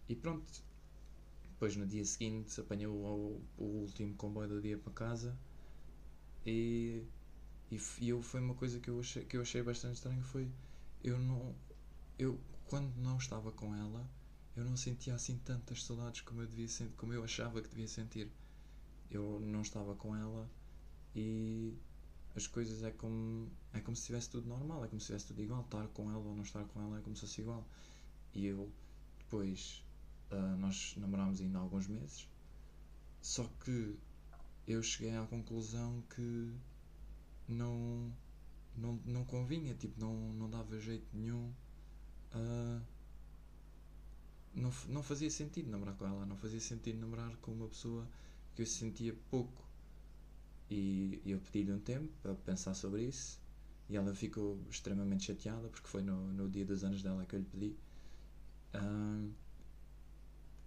e 0.08 0.16
pronto. 0.16 0.66
Depois, 1.50 1.76
no 1.76 1.86
dia 1.86 2.04
seguinte, 2.04 2.60
apanhei 2.60 2.86
o, 2.86 3.40
o 3.56 3.64
último 3.64 4.14
comboio 4.14 4.48
do 4.48 4.60
dia 4.62 4.78
para 4.78 4.92
casa 4.92 5.36
e 6.46 7.04
e, 7.70 7.78
e 8.00 8.08
eu, 8.08 8.22
foi 8.22 8.40
uma 8.40 8.54
coisa 8.54 8.80
que 8.80 8.88
eu, 8.88 8.98
achei, 9.00 9.24
que 9.24 9.36
eu 9.36 9.42
achei 9.42 9.62
bastante 9.62 9.94
estranho 9.96 10.22
foi 10.22 10.50
eu 11.04 11.18
não 11.18 11.54
eu 12.18 12.40
quando 12.66 12.94
não 12.96 13.18
estava 13.18 13.52
com 13.52 13.74
ela 13.74 14.08
eu 14.56 14.64
não 14.64 14.76
sentia 14.76 15.14
assim 15.14 15.38
tantas 15.44 15.84
saudades 15.84 16.22
como 16.22 16.40
eu 16.40 16.46
devia 16.46 16.66
como 16.96 17.12
eu 17.12 17.22
achava 17.22 17.60
que 17.60 17.68
devia 17.68 17.86
sentir 17.86 18.30
eu 19.10 19.40
não 19.40 19.60
estava 19.60 19.94
com 19.94 20.16
ela 20.16 20.48
e 21.14 21.74
as 22.36 22.46
coisas 22.46 22.82
é 22.82 22.90
como 22.90 23.50
é 23.72 23.80
como 23.80 23.96
se 23.96 24.02
estivesse 24.02 24.30
tudo 24.30 24.48
normal 24.48 24.84
é 24.84 24.88
como 24.88 25.00
se 25.00 25.04
estivesse 25.04 25.26
tudo 25.26 25.42
igual 25.42 25.62
estar 25.62 25.86
com 25.88 26.10
ela 26.10 26.24
ou 26.24 26.34
não 26.34 26.42
estar 26.42 26.64
com 26.64 26.80
ela 26.80 26.98
é 26.98 27.00
como 27.00 27.16
se 27.16 27.22
fosse 27.22 27.40
igual 27.40 27.66
e 28.34 28.46
eu 28.46 28.70
depois 29.18 29.84
uh, 30.30 30.56
nós 30.58 30.94
namorámos 30.96 31.40
ainda 31.40 31.58
há 31.58 31.62
alguns 31.62 31.86
meses 31.88 32.28
só 33.20 33.44
que 33.64 33.96
eu 34.66 34.82
cheguei 34.82 35.16
à 35.16 35.24
conclusão 35.26 36.02
que 36.14 36.52
não, 37.48 38.12
não, 38.76 39.00
não 39.04 39.24
convinha, 39.24 39.74
tipo, 39.74 39.98
não, 40.00 40.14
não 40.34 40.48
dava 40.48 40.78
jeito 40.78 41.06
nenhum. 41.14 41.52
Uh, 42.34 42.80
não, 44.54 44.72
não 44.88 45.02
fazia 45.02 45.30
sentido 45.30 45.70
namorar 45.70 45.94
com 45.96 46.06
ela, 46.06 46.26
não 46.26 46.36
fazia 46.36 46.60
sentido 46.60 46.98
namorar 46.98 47.34
com 47.36 47.52
uma 47.52 47.68
pessoa 47.68 48.06
que 48.54 48.62
eu 48.62 48.66
sentia 48.66 49.14
pouco. 49.30 49.67
E, 50.70 51.20
eu 51.24 51.40
pedi-lhe 51.40 51.72
um 51.72 51.80
tempo 51.80 52.12
para 52.22 52.34
pensar 52.34 52.74
sobre 52.74 53.04
isso 53.04 53.40
e 53.88 53.96
ela 53.96 54.14
ficou 54.14 54.58
extremamente 54.70 55.24
chateada 55.24 55.68
porque 55.68 55.88
foi 55.88 56.02
no, 56.02 56.32
no 56.32 56.48
dia 56.48 56.64
dos 56.64 56.84
anos 56.84 57.02
dela 57.02 57.24
que 57.24 57.36
eu 57.36 57.40
lhe 57.40 57.46
pedi. 57.46 57.76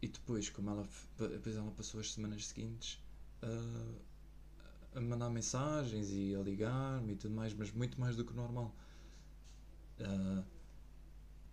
E 0.02 0.08
depois, 0.08 0.50
como 0.50 0.72
ela, 0.72 0.88
depois 1.18 1.56
ela 1.56 1.72
passou 1.72 2.00
as 2.00 2.12
semanas 2.12 2.48
seguintes 2.48 3.00
uh, 3.44 4.02
a 4.96 5.00
mandar 5.00 5.30
mensagens 5.30 6.10
e 6.10 6.34
a 6.34 6.40
ligar-me 6.40 7.14
e 7.14 7.16
tudo 7.16 7.36
mais, 7.36 7.54
mas 7.54 7.72
muito 7.72 8.00
mais 8.00 8.16
do 8.16 8.26
que 8.26 8.34
normal. 8.34 8.76
Uh, 10.00 10.44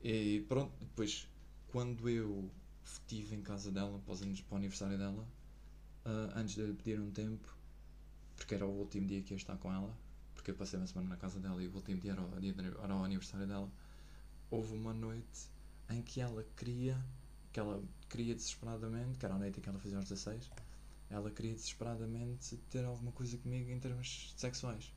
e 0.03 0.41
pronto, 0.49 0.73
depois, 0.81 1.29
quando 1.67 2.09
eu 2.09 2.51
estive 2.83 3.37
em 3.37 3.43
casa 3.43 3.71
dela 3.71 4.01
para, 4.07 4.15
o 4.15 4.57
aniversário 4.57 4.97
dela, 4.97 5.29
uh, 6.07 6.33
antes 6.35 6.55
de 6.55 6.63
lhe 6.63 6.73
pedir 6.73 6.99
um 6.99 7.11
tempo, 7.11 7.55
porque 8.39 8.55
era 8.55 8.67
o 8.67 8.71
último 8.71 9.07
dia 9.07 9.21
que 9.23 9.35
ia 9.35 9.37
estar 9.37 9.57
com 9.57 9.71
ela, 9.73 9.95
porque 10.35 10.53
eu 10.53 10.55
passei 10.55 10.79
uma 10.79 10.87
semana 10.87 11.11
na 11.11 11.17
casa 11.17 11.39
dela 11.39 11.63
e 11.63 11.69
o 11.69 11.75
último 11.75 12.01
dia 12.01 12.13
era 12.13 12.23
o, 12.23 12.41
dia 12.41 12.55
era 12.83 12.95
o 12.97 13.05
aniversário 13.05 13.47
dela, 13.47 13.71
houve 14.51 14.75
uma 14.75 14.95
noite 14.95 15.51
em 15.91 16.01
que 16.01 16.21
ela 16.21 16.45
queria, 16.57 16.97
que 17.53 17.61
ela 17.61 17.83
queria 18.09 18.35
desesperadamente, 18.35 19.19
que 19.19 19.27
era 19.27 19.35
a 19.35 19.39
noite 19.39 19.59
em 19.59 19.63
que 19.63 19.69
ela 19.69 19.79
fazia 19.79 19.99
aos 19.99 20.09
16, 20.09 20.51
ela 21.11 21.31
queria 21.31 21.55
desesperadamente 21.55 22.57
ter 22.71 22.85
alguma 22.85 23.13
coisa 23.13 23.37
comigo 23.39 23.71
em 23.71 23.79
termos 23.79 24.33
sexuais. 24.37 24.93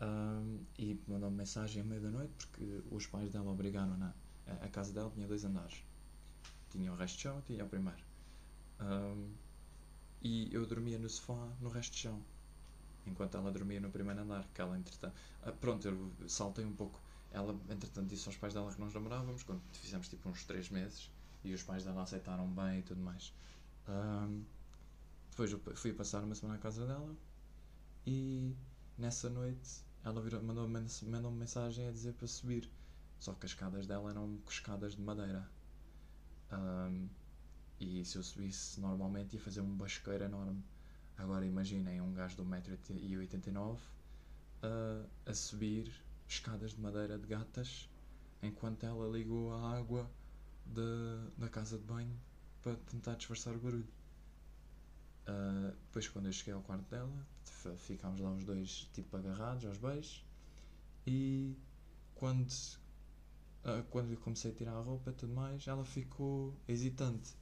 Um, 0.00 0.58
e 0.76 1.00
mandou-me 1.06 1.36
mensagem 1.36 1.80
à 1.80 1.84
meia 1.84 2.00
da 2.00 2.10
noite 2.10 2.32
porque 2.36 2.82
os 2.90 3.06
pais 3.06 3.30
dela 3.30 3.50
obrigaram-na. 3.50 4.12
A, 4.46 4.68
casa 4.68 4.92
dela 4.92 5.10
tinha 5.10 5.26
dois 5.26 5.44
andares. 5.44 5.82
Tinha 6.70 6.92
o 6.92 6.96
resto 6.96 7.16
de 7.16 7.22
chão 7.22 7.42
tinha 7.46 7.64
o 7.64 7.68
primeiro. 7.68 8.02
Um, 8.80 9.32
e 10.20 10.52
eu 10.52 10.66
dormia 10.66 10.98
no 10.98 11.08
sofá 11.08 11.48
no 11.60 11.68
resto 11.68 11.92
de 11.92 11.98
chão. 11.98 12.20
Enquanto 13.06 13.36
ela 13.36 13.50
dormia 13.52 13.80
no 13.80 13.90
primeiro 13.90 14.20
andar. 14.22 14.44
Que 14.54 14.60
ela, 14.60 14.78
entretanto. 14.78 15.14
Uh, 15.46 15.52
pronto, 15.52 15.86
eu 15.86 16.12
saltei 16.28 16.64
um 16.64 16.74
pouco. 16.74 17.00
Ela, 17.30 17.52
entretanto, 17.68 18.06
disse 18.08 18.28
aos 18.28 18.36
pais 18.36 18.54
dela 18.54 18.72
que 18.72 18.80
nós 18.80 18.92
namorávamos. 18.94 19.42
Quando 19.42 19.60
fizemos 19.72 20.08
tipo 20.08 20.28
uns 20.28 20.44
3 20.44 20.70
meses. 20.70 21.10
E 21.44 21.52
os 21.52 21.62
pais 21.62 21.84
dela 21.84 22.02
aceitaram 22.02 22.48
bem 22.48 22.78
e 22.78 22.82
tudo 22.82 23.00
mais. 23.02 23.32
Um, 23.88 24.42
depois 25.30 25.50
eu 25.50 25.60
fui 25.74 25.92
passar 25.92 26.22
uma 26.22 26.34
semana 26.34 26.56
à 26.56 26.60
casa 26.60 26.86
dela 26.86 27.12
e 28.06 28.54
nessa 28.96 29.28
noite 29.28 29.82
ela 30.04 30.22
mandou-me 30.40 30.86
mandou 31.08 31.30
-me 31.32 31.38
mensagem 31.38 31.88
a 31.88 31.90
dizer 31.90 32.12
para 32.14 32.28
subir. 32.28 32.70
Só 33.18 33.32
que 33.34 33.44
as 33.46 33.50
escadas 33.52 33.84
dela 33.86 34.10
eram 34.10 34.38
escadas 34.48 34.94
de 34.94 35.02
madeira. 35.02 35.48
Um, 36.52 37.08
e 37.80 38.04
se 38.04 38.16
eu 38.16 38.22
subisse 38.22 38.80
normalmente 38.80 39.34
ia 39.34 39.40
fazer 39.40 39.60
um 39.60 39.76
basqueiro 39.76 40.22
enorme. 40.24 40.62
Agora 41.16 41.46
imaginem 41.46 42.00
um 42.00 42.12
gajo 42.12 42.36
de 42.36 42.42
1,89m 42.42 43.78
uh, 44.64 45.08
a 45.26 45.34
subir 45.34 45.92
escadas 46.28 46.72
de 46.72 46.80
madeira 46.80 47.18
de 47.18 47.26
gatas 47.26 47.88
enquanto 48.42 48.84
ela 48.84 49.08
ligou 49.08 49.52
a 49.52 49.76
água 49.76 50.10
de, 50.66 51.30
da 51.38 51.48
casa 51.48 51.78
de 51.78 51.84
banho 51.84 52.18
para 52.62 52.76
tentar 52.76 53.14
disfarçar 53.14 53.54
o 53.54 53.58
barulho. 53.58 53.88
Uh, 55.28 55.74
depois, 55.86 56.08
quando 56.08 56.26
eu 56.26 56.32
cheguei 56.32 56.52
ao 56.52 56.62
quarto 56.62 56.88
dela, 56.90 57.26
ficámos 57.76 58.20
lá 58.20 58.32
os 58.32 58.44
dois, 58.44 58.90
tipo, 58.92 59.16
agarrados 59.16 59.64
aos 59.64 59.78
beijos. 59.78 60.24
E 61.06 61.56
quando, 62.14 62.50
uh, 62.50 63.82
quando 63.90 64.10
eu 64.12 64.18
comecei 64.18 64.50
a 64.50 64.54
tirar 64.54 64.72
a 64.72 64.80
roupa 64.80 65.10
e 65.10 65.14
tudo 65.14 65.32
mais, 65.32 65.66
ela 65.66 65.84
ficou 65.84 66.54
hesitante. 66.68 67.34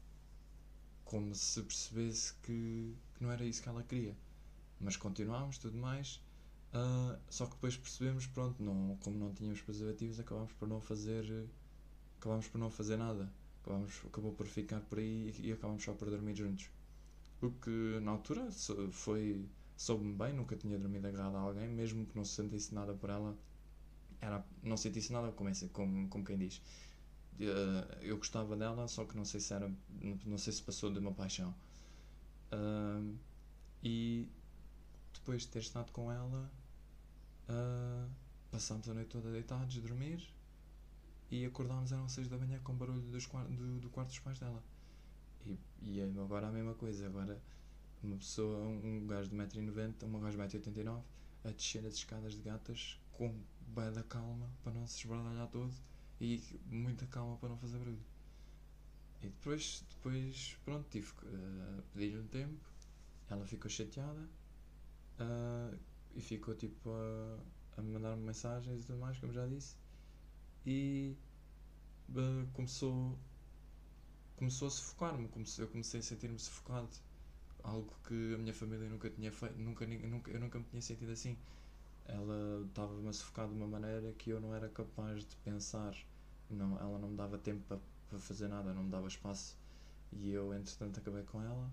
Como 1.12 1.34
se 1.34 1.62
percebesse 1.62 2.32
que, 2.42 2.96
que 3.14 3.22
não 3.22 3.30
era 3.30 3.44
isso 3.44 3.62
que 3.62 3.68
ela 3.68 3.82
queria. 3.82 4.16
Mas 4.80 4.96
continuámos, 4.96 5.58
tudo 5.58 5.76
mais. 5.76 6.22
Uh, 6.72 7.20
só 7.28 7.44
que 7.44 7.52
depois 7.52 7.76
percebemos, 7.76 8.26
pronto, 8.28 8.62
não, 8.62 8.96
como 9.02 9.18
não 9.18 9.30
tínhamos 9.34 9.60
preservativos, 9.60 10.18
acabámos 10.18 10.54
por 10.54 10.66
não 10.66 10.80
fazer. 10.80 11.46
Acabámos 12.18 12.48
por 12.48 12.56
não 12.56 12.70
fazer 12.70 12.96
nada. 12.96 13.30
Acabámos, 13.60 14.00
acabou 14.06 14.32
por 14.32 14.46
ficar 14.46 14.80
por 14.80 15.00
aí 15.00 15.34
e, 15.38 15.48
e 15.48 15.52
acabámos 15.52 15.84
só 15.84 15.92
por 15.92 16.08
dormir 16.08 16.34
juntos. 16.34 16.70
O 17.42 17.50
que 17.50 18.00
na 18.00 18.12
altura 18.12 18.48
foi. 18.90 19.44
soube-me 19.76 20.14
bem, 20.14 20.32
nunca 20.32 20.56
tinha 20.56 20.78
dormido 20.78 21.08
agarrado 21.08 21.36
a 21.36 21.40
alguém, 21.40 21.68
mesmo 21.68 22.06
que 22.06 22.16
não 22.16 22.24
sentisse 22.24 22.74
nada 22.74 22.94
por 22.94 23.10
ela, 23.10 23.36
era, 24.18 24.42
não 24.62 24.78
sentisse 24.78 25.12
nada 25.12 25.30
como, 25.32 25.50
esse, 25.50 25.68
como, 25.68 26.08
como 26.08 26.24
quem 26.24 26.38
diz. 26.38 26.62
Uh, 27.40 28.02
eu 28.02 28.16
gostava 28.18 28.56
dela, 28.56 28.86
só 28.86 29.04
que 29.04 29.16
não 29.16 29.24
sei 29.24 29.40
se 29.40 29.52
era. 29.52 29.72
Não 30.24 30.38
sei 30.38 30.52
se 30.52 30.62
passou 30.62 30.92
de 30.92 30.98
uma 30.98 31.12
paixão. 31.12 31.54
Uh, 32.52 33.16
e 33.82 34.28
depois 35.12 35.42
de 35.42 35.48
ter 35.48 35.60
estado 35.60 35.90
com 35.92 36.12
ela, 36.12 36.50
uh, 37.48 38.10
passámos 38.50 38.88
a 38.88 38.94
noite 38.94 39.08
toda 39.08 39.30
deitados, 39.32 39.76
a 39.76 39.80
dormir 39.80 40.32
e 41.32 41.46
acordámos 41.46 41.90
eram 41.90 42.06
6 42.06 42.28
da 42.28 42.36
manhã 42.36 42.60
com 42.62 42.74
barulho 42.74 43.00
dos, 43.00 43.26
do, 43.26 43.80
do 43.80 43.88
quarto 43.88 44.10
dos 44.10 44.18
pais 44.18 44.38
dela. 44.38 44.62
E, 45.46 45.58
e 45.80 46.00
é 46.00 46.04
agora 46.04 46.48
a 46.48 46.52
mesma 46.52 46.74
coisa. 46.74 47.06
Agora 47.06 47.40
uma 48.02 48.16
pessoa, 48.18 48.58
um 48.68 49.06
gajo 49.06 49.30
de 49.30 49.36
1,90m, 49.36 50.02
uma 50.02 50.20
gajo 50.20 50.36
de 50.36 50.58
1,89m, 50.58 51.02
a 51.44 51.50
descer 51.50 51.86
as 51.86 51.94
escadas 51.94 52.34
de 52.34 52.42
gatas 52.42 53.00
com 53.12 53.34
bem 53.68 53.90
da 53.92 54.02
calma 54.02 54.50
para 54.62 54.72
não 54.72 54.86
se 54.86 54.98
esbardalhar 54.98 55.48
todo 55.48 55.72
e 56.22 56.40
muita 56.66 57.04
calma 57.06 57.36
para 57.36 57.48
não 57.48 57.58
fazer 57.58 57.78
barulho. 57.78 57.98
E 59.22 59.26
depois, 59.26 59.84
depois 59.90 60.56
pronto, 60.64 60.86
tive 60.88 61.12
que 61.12 61.26
uh, 61.26 61.82
pedir-lhe 61.92 62.18
um 62.18 62.26
tempo, 62.28 62.60
ela 63.28 63.44
ficou 63.44 63.68
chateada 63.68 64.20
uh, 65.20 65.76
e 66.14 66.20
ficou 66.20 66.54
tipo 66.54 66.90
a, 66.90 67.38
a 67.76 67.82
mandar-me 67.82 68.22
mensagens 68.22 68.82
e 68.82 68.86
tudo 68.86 68.98
mais, 68.98 69.18
como 69.18 69.32
já 69.32 69.46
disse, 69.46 69.76
e 70.64 71.16
uh, 72.10 72.46
começou, 72.52 73.18
começou 74.36 74.68
a 74.68 74.70
sufocar-me, 74.70 75.28
eu 75.58 75.68
comecei 75.68 76.00
a 76.00 76.02
sentir-me 76.02 76.38
sufocado, 76.38 76.88
algo 77.64 77.92
que 78.06 78.34
a 78.34 78.38
minha 78.38 78.54
família 78.54 78.88
nunca 78.88 79.10
tinha 79.10 79.32
feito, 79.32 79.58
nunca, 79.58 79.86
nunca, 79.86 80.30
eu 80.30 80.40
nunca 80.40 80.58
me 80.58 80.64
tinha 80.66 80.82
sentido 80.82 81.12
assim. 81.12 81.36
Ela 82.04 82.64
estava-me 82.66 83.08
a 83.08 83.12
sufocar 83.12 83.46
de 83.46 83.54
uma 83.54 83.66
maneira 83.66 84.12
que 84.14 84.30
eu 84.30 84.40
não 84.40 84.52
era 84.54 84.68
capaz 84.68 85.24
de 85.24 85.36
pensar, 85.36 85.96
não, 86.54 86.78
ela 86.78 86.98
não 86.98 87.08
me 87.08 87.16
dava 87.16 87.38
tempo 87.38 87.62
para 87.66 87.78
para 88.12 88.20
fazer 88.20 88.46
nada, 88.48 88.74
não 88.74 88.84
me 88.84 88.90
dava 88.90 89.08
espaço. 89.08 89.56
E 90.12 90.30
eu, 90.30 90.52
entretanto, 90.52 91.00
acabei 91.00 91.22
com 91.22 91.42
ela. 91.42 91.72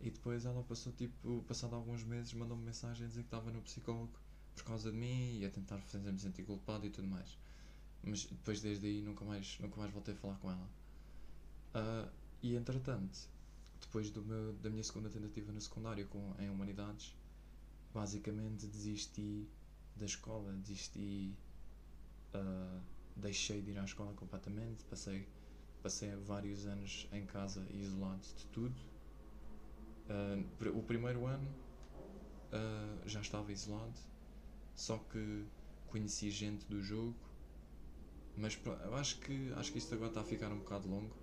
E 0.00 0.10
depois 0.10 0.44
ela 0.44 0.62
passou, 0.62 0.92
tipo, 0.92 1.42
passado 1.48 1.74
alguns 1.74 2.04
meses, 2.04 2.32
mandou-me 2.32 2.64
mensagem 2.64 3.04
a 3.04 3.08
dizer 3.08 3.22
que 3.22 3.26
estava 3.26 3.50
no 3.50 3.60
psicólogo 3.62 4.12
por 4.54 4.64
causa 4.64 4.92
de 4.92 4.96
mim 4.96 5.38
e 5.38 5.44
a 5.44 5.50
tentar 5.50 5.78
fazer-me 5.78 6.18
sentir 6.18 6.44
culpado 6.44 6.86
e 6.86 6.90
tudo 6.90 7.08
mais. 7.08 7.36
Mas 8.04 8.24
depois, 8.24 8.60
desde 8.60 8.86
aí, 8.86 9.02
nunca 9.02 9.24
mais, 9.24 9.58
nunca 9.58 9.76
mais 9.76 9.90
voltei 9.92 10.14
a 10.14 10.16
falar 10.16 10.36
com 10.36 10.50
ela. 10.50 10.68
Uh, 11.74 12.10
e 12.40 12.54
entretanto, 12.54 13.18
depois 13.80 14.12
meu, 14.12 14.52
da 14.54 14.70
minha 14.70 14.84
segunda 14.84 15.08
tentativa 15.08 15.50
no 15.50 15.60
secundário 15.60 16.06
com, 16.06 16.34
em 16.38 16.48
Humanidades, 16.48 17.16
basicamente 17.92 18.66
desisti 18.66 19.48
da 19.96 20.04
escola, 20.04 20.52
desisti. 20.52 21.34
Uh, 22.32 22.93
deixei 23.16 23.62
de 23.62 23.70
ir 23.70 23.78
à 23.78 23.84
escola 23.84 24.12
completamente, 24.14 24.84
passei 24.84 25.26
passei 25.84 26.16
vários 26.16 26.64
anos 26.64 27.06
em 27.12 27.26
casa 27.26 27.62
isolado 27.70 28.22
de 28.38 28.46
tudo. 28.46 28.74
Uh, 30.08 30.78
o 30.78 30.82
primeiro 30.82 31.26
ano 31.26 31.46
uh, 32.52 33.06
já 33.06 33.20
estava 33.20 33.52
isolado, 33.52 34.00
só 34.74 34.96
que 34.96 35.44
conheci 35.86 36.30
gente 36.30 36.64
do 36.66 36.82
jogo, 36.82 37.14
mas 38.34 38.58
eu 38.64 38.94
acho 38.94 39.20
que, 39.20 39.52
acho 39.56 39.72
que 39.72 39.78
isto 39.78 39.94
agora 39.94 40.08
está 40.08 40.22
a 40.22 40.24
ficar 40.24 40.50
um 40.50 40.58
bocado 40.58 40.88
longo, 40.88 41.14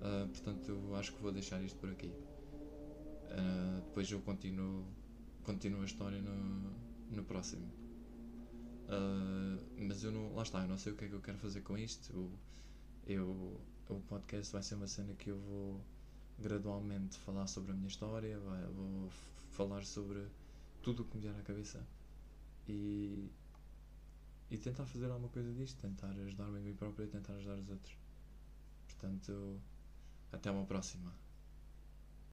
uh, 0.00 0.28
portanto 0.28 0.68
eu 0.68 0.96
acho 0.96 1.12
que 1.12 1.22
vou 1.22 1.30
deixar 1.30 1.62
isto 1.62 1.78
por 1.78 1.88
aqui. 1.90 2.12
depois 3.86 4.10
eu 4.10 4.20
continuo, 4.20 4.84
continuo 5.44 5.82
a 5.82 5.84
história 5.84 6.20
no, 6.20 6.72
no 7.10 7.22
próximo. 7.22 7.85
Mas 9.78 10.04
eu 10.04 10.12
não, 10.12 10.34
lá 10.34 10.42
está, 10.42 10.62
eu 10.62 10.68
não 10.68 10.78
sei 10.78 10.92
o 10.92 10.96
que 10.96 11.04
é 11.04 11.08
que 11.08 11.14
eu 11.14 11.20
quero 11.20 11.38
fazer 11.38 11.60
com 11.62 11.76
isto. 11.76 12.12
Eu, 12.12 12.30
eu 13.06 13.60
o 13.88 14.00
podcast 14.00 14.52
vai 14.52 14.62
ser 14.62 14.74
uma 14.74 14.88
cena 14.88 15.14
que 15.14 15.30
eu 15.30 15.38
vou 15.38 15.80
gradualmente 16.38 17.18
falar 17.18 17.46
sobre 17.46 17.72
a 17.72 17.74
minha 17.74 17.88
história, 17.88 18.38
vai, 18.40 18.66
vou 18.66 19.10
falar 19.50 19.84
sobre 19.84 20.26
tudo 20.82 21.02
o 21.02 21.06
que 21.06 21.16
me 21.16 21.22
vier 21.22 21.34
à 21.36 21.42
cabeça 21.42 21.86
e, 22.68 23.30
e 24.50 24.58
tentar 24.58 24.86
fazer 24.86 25.10
alguma 25.10 25.28
coisa 25.28 25.52
disto, 25.52 25.80
tentar 25.80 26.10
ajudar-me 26.10 26.58
a 26.58 26.60
mim 26.60 26.74
próprio 26.74 27.06
e 27.06 27.08
tentar 27.08 27.34
ajudar 27.34 27.58
os 27.58 27.68
outros. 27.68 27.96
Portanto, 28.86 29.60
até 30.32 30.50
uma 30.50 30.64
próxima. 30.64 31.12